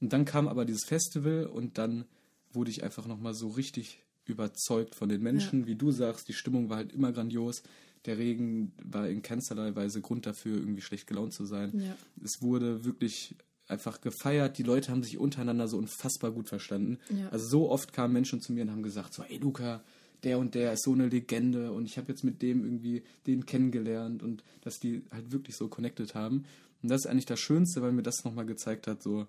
[0.00, 2.04] Und dann kam aber dieses Festival und dann
[2.52, 5.60] wurde ich einfach nochmal so richtig überzeugt von den Menschen.
[5.60, 5.66] Ja.
[5.68, 7.62] Wie du sagst, die Stimmung war halt immer grandios.
[8.04, 11.72] Der Regen war in keinsterlei Weise Grund dafür, irgendwie schlecht gelaunt zu sein.
[11.80, 11.96] Ja.
[12.22, 13.36] Es wurde wirklich
[13.68, 14.58] einfach gefeiert.
[14.58, 16.98] Die Leute haben sich untereinander so unfassbar gut verstanden.
[17.10, 17.28] Ja.
[17.30, 19.82] Also so oft kamen Menschen zu mir und haben gesagt, so, ey Luca,
[20.22, 23.46] der und der ist so eine Legende und ich habe jetzt mit dem irgendwie den
[23.46, 26.44] kennengelernt und dass die halt wirklich so connected haben.
[26.82, 29.26] Und das ist eigentlich das Schönste, weil mir das nochmal gezeigt hat, so,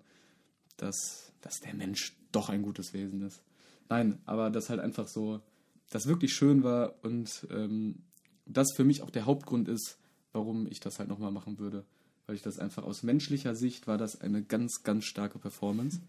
[0.78, 3.42] dass, dass der Mensch doch ein gutes Wesen ist.
[3.90, 5.42] Nein, aber das halt einfach so,
[5.90, 8.00] das wirklich schön war und ähm,
[8.46, 9.98] das für mich auch der Hauptgrund ist,
[10.32, 11.86] warum ich das halt nochmal machen würde.
[12.28, 16.00] Weil ich das einfach aus menschlicher Sicht war das eine ganz, ganz starke Performance.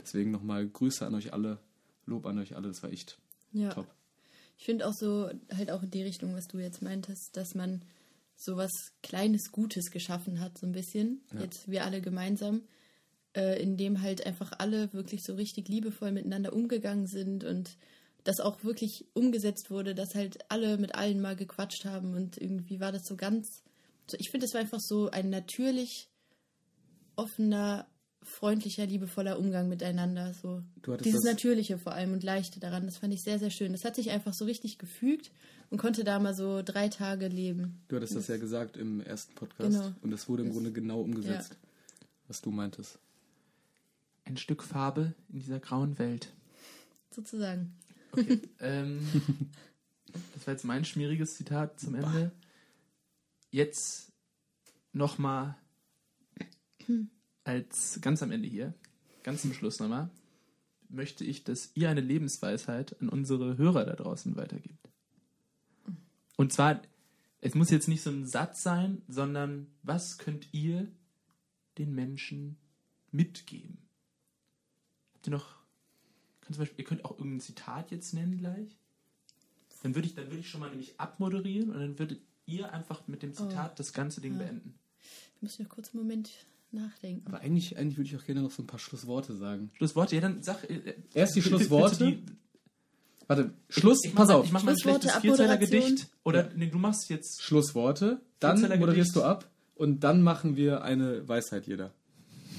[0.00, 1.58] Deswegen nochmal Grüße an euch alle,
[2.06, 3.18] Lob an euch alle, das war echt
[3.52, 3.70] ja.
[3.70, 3.86] top.
[4.58, 7.82] Ich finde auch so, halt auch in die Richtung, was du jetzt meintest, dass man
[8.36, 8.70] so was
[9.02, 11.20] Kleines Gutes geschaffen hat, so ein bisschen.
[11.32, 11.42] Ja.
[11.42, 12.62] Jetzt wir alle gemeinsam,
[13.34, 17.76] äh, in dem halt einfach alle wirklich so richtig liebevoll miteinander umgegangen sind und
[18.24, 22.80] das auch wirklich umgesetzt wurde, dass halt alle mit allen mal gequatscht haben und irgendwie
[22.80, 23.62] war das so ganz.
[24.06, 26.08] So, ich finde, das war einfach so ein natürlich
[27.16, 27.86] offener
[28.22, 30.32] freundlicher, liebevoller Umgang miteinander.
[30.34, 30.62] So
[31.04, 33.72] dieses Natürliche vor allem und Leichte daran, das fand ich sehr, sehr schön.
[33.72, 35.30] Das hat sich einfach so richtig gefügt
[35.70, 37.82] und konnte da mal so drei Tage leben.
[37.88, 39.92] Du hattest das, das ja gesagt im ersten Podcast genau.
[40.02, 42.08] und das wurde im das, Grunde genau umgesetzt, ja.
[42.28, 42.98] was du meintest.
[44.24, 46.32] Ein Stück Farbe in dieser grauen Welt.
[47.10, 47.74] Sozusagen.
[48.12, 48.40] Okay.
[48.60, 49.00] ähm,
[50.34, 52.30] das war jetzt mein schmieriges Zitat zum Ende.
[53.52, 54.10] Jetzt
[54.92, 55.56] nochmal
[57.44, 58.74] als ganz am Ende hier,
[59.22, 60.10] ganz zum Schluss nochmal,
[60.88, 64.88] möchte ich, dass ihr eine Lebensweisheit an unsere Hörer da draußen weitergibt.
[66.36, 66.80] Und zwar,
[67.42, 70.90] es muss jetzt nicht so ein Satz sein, sondern was könnt ihr
[71.76, 72.56] den Menschen
[73.10, 73.76] mitgeben?
[75.14, 75.58] Habt ihr noch,
[76.58, 78.78] Beispiel, ihr könnt auch irgendein Zitat jetzt nennen gleich.
[79.82, 83.22] Dann würde ich, dann ich schon mal nämlich abmoderieren und dann würdet ihr einfach mit
[83.22, 84.38] dem Zitat oh, das ganze Ding ja.
[84.38, 84.74] beenden.
[85.36, 86.30] Ich muss noch kurz einen Moment
[86.70, 87.26] nachdenken.
[87.26, 89.70] Aber eigentlich, eigentlich würde ich auch gerne noch so ein paar Schlussworte sagen.
[89.74, 90.14] Schlussworte?
[90.14, 90.68] Ja, dann sag.
[90.68, 92.04] Äh, Erst die Schlussworte.
[92.04, 92.24] Die,
[93.26, 94.44] Warte, Schluss, ich, ich pass auf.
[94.44, 96.08] Ich mach mal ein schlechtes Vierzeiler-Gedicht.
[96.24, 96.50] Oder, ja.
[96.54, 97.42] nee, du machst jetzt.
[97.42, 101.92] Schlussworte, dann moderierst du ab und dann machen wir eine Weisheit jeder.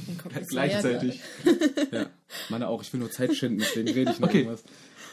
[0.07, 1.21] Ja, gleichzeitig.
[1.91, 2.07] ja,
[2.49, 2.81] meine auch.
[2.81, 4.39] Ich will nur Zeit schinden, deswegen rede ich noch okay.
[4.39, 4.63] irgendwas.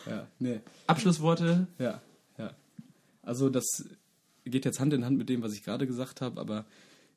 [0.06, 0.60] Ja, nee.
[0.86, 1.66] Abschlussworte.
[1.78, 2.00] Ja,
[2.38, 2.54] ja.
[3.22, 3.84] Also das
[4.44, 6.66] geht jetzt Hand in Hand mit dem, was ich gerade gesagt habe, aber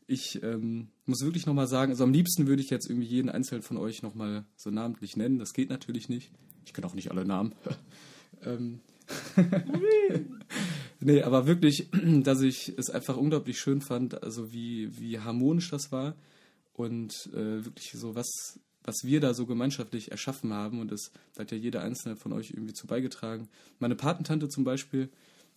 [0.07, 3.63] ich ähm, muss wirklich nochmal sagen, also am liebsten würde ich jetzt irgendwie jeden Einzelnen
[3.63, 5.39] von euch nochmal so namentlich nennen.
[5.39, 6.31] Das geht natürlich nicht.
[6.65, 7.53] Ich kenne auch nicht alle Namen.
[8.45, 8.79] ähm,
[10.99, 11.89] nee, aber wirklich,
[12.23, 16.15] dass ich es einfach unglaublich schön fand, also wie, wie harmonisch das war
[16.73, 21.51] und äh, wirklich so was, was wir da so gemeinschaftlich erschaffen haben und das hat
[21.51, 23.47] ja jeder Einzelne von euch irgendwie zu beigetragen.
[23.79, 25.09] Meine Patentante zum Beispiel,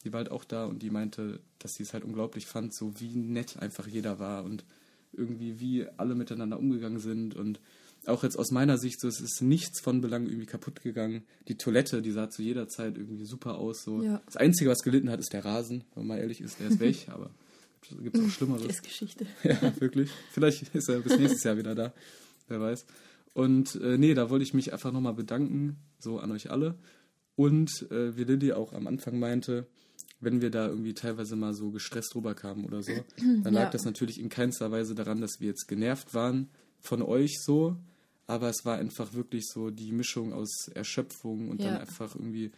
[0.06, 3.00] die war halt auch da und die meinte, dass sie es halt unglaublich fand, so
[3.00, 4.64] wie nett einfach jeder war und
[5.12, 7.58] irgendwie wie alle miteinander umgegangen sind und
[8.06, 11.24] auch jetzt aus meiner Sicht, so es ist nichts von Belang irgendwie kaputt gegangen.
[11.48, 13.82] Die Toilette, die sah zu jeder Zeit irgendwie super aus.
[13.82, 14.00] So.
[14.00, 14.22] Ja.
[14.26, 16.78] Das Einzige, was gelitten hat, ist der Rasen, wenn man mal ehrlich ist, der ist
[16.78, 17.30] weg, aber
[18.00, 18.66] gibt es auch Schlimmeres.
[18.66, 19.26] Ist Geschichte.
[19.42, 20.10] Ja, wirklich.
[20.30, 21.92] Vielleicht ist er bis nächstes Jahr wieder da.
[22.46, 22.86] Wer weiß.
[23.32, 26.76] Und äh, nee, da wollte ich mich einfach nochmal bedanken, so an euch alle.
[27.34, 29.66] Und äh, wie Lilly auch am Anfang meinte,
[30.20, 32.92] wenn wir da irgendwie teilweise mal so gestresst rüberkamen oder so,
[33.42, 33.70] dann lag ja.
[33.70, 36.48] das natürlich in keinster Weise daran, dass wir jetzt genervt waren
[36.80, 37.76] von euch so,
[38.26, 41.70] aber es war einfach wirklich so die Mischung aus Erschöpfung und ja.
[41.70, 42.52] dann einfach irgendwie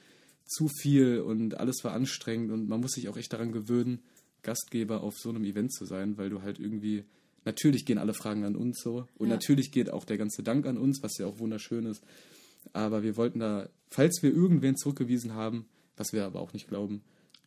[0.47, 4.01] zu viel und alles war anstrengend und man muss sich auch echt daran gewöhnen,
[4.43, 7.05] Gastgeber auf so einem Event zu sein, weil du halt irgendwie
[7.45, 9.35] natürlich gehen alle Fragen an uns so und ja.
[9.35, 12.03] natürlich geht auch der ganze Dank an uns, was ja auch wunderschön ist.
[12.73, 17.03] Aber wir wollten da, falls wir irgendwen zurückgewiesen haben, was wir aber auch nicht glauben,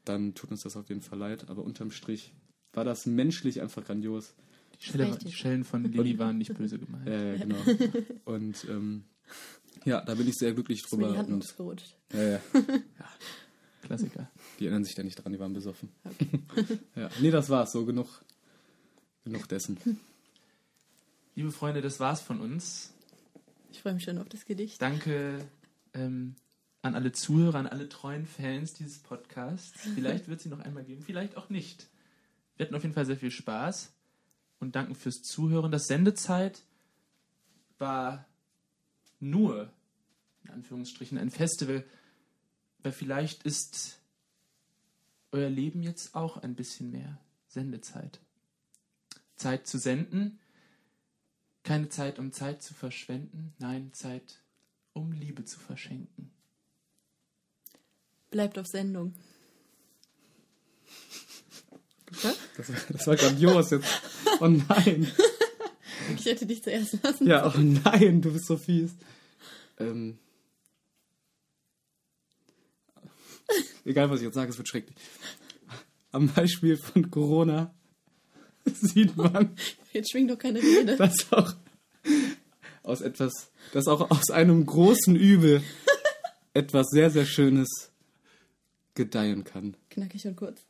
[0.06, 1.49] dann tut uns das auf jeden Fall leid.
[1.49, 2.34] Aber unterm Strich
[2.74, 4.34] war das menschlich einfach grandios.
[4.80, 7.08] Die, Schelle, die Schellen von Lilly waren nicht böse gemeint.
[7.08, 7.58] Ja, ja genau.
[8.26, 9.04] Und ähm,
[9.86, 11.12] Ja, da bin ich sehr glücklich Ist mir drüber.
[11.14, 11.95] die Hand und- ausgerutscht.
[12.14, 12.41] ja, ja.
[13.84, 14.30] Klassiker.
[14.60, 15.89] Die erinnern sich da nicht dran, die waren besoffen.
[16.04, 16.39] Okay.
[16.95, 17.10] Ja.
[17.20, 18.24] Nee, das war's, so genug,
[19.24, 19.78] genug dessen.
[21.36, 22.93] Liebe Freunde, das war's von uns.
[23.72, 24.82] Ich freue mich schon auf das Gedicht.
[24.82, 25.39] Danke
[25.93, 26.36] ähm,
[26.82, 29.82] an alle Zuhörer, an alle treuen Fans dieses Podcasts.
[29.96, 31.88] Vielleicht wird es sie noch einmal geben, vielleicht auch nicht.
[32.56, 33.94] Wir hatten auf jeden Fall sehr viel Spaß
[34.60, 35.72] und danken fürs Zuhören.
[35.72, 36.62] Das Sendezeit
[37.78, 38.26] war
[39.20, 39.72] nur,
[40.44, 41.84] in Anführungsstrichen, ein Festival,
[42.80, 44.00] weil vielleicht ist
[45.32, 48.20] euer Leben jetzt auch ein bisschen mehr Sendezeit.
[49.36, 50.40] Zeit zu senden,
[51.64, 54.42] keine Zeit, um Zeit zu verschwenden, nein, Zeit,
[54.94, 56.32] um Liebe zu verschenken.
[58.32, 59.14] Bleibt auf Sendung.
[62.58, 63.88] Das, war- das war grandios jetzt.
[64.40, 65.12] Oh nein.
[66.18, 67.28] Ich hätte dich zuerst lassen.
[67.28, 68.92] Ja, oh nein, du bist so fies.
[69.80, 70.18] Ähm.
[73.86, 74.98] Egal, was ich jetzt sage, es wird schrecklich.
[76.12, 77.74] Am Beispiel von Corona
[78.66, 79.56] sieht man,
[79.94, 80.98] Jetzt schwingt doch keine Rede.
[80.98, 81.54] dass auch
[82.84, 85.64] aus etwas, dass auch aus einem großen Übel
[86.54, 87.91] etwas sehr, sehr Schönes
[88.96, 89.78] gedeihen kann.
[89.89, 90.66] Knackig und kurz.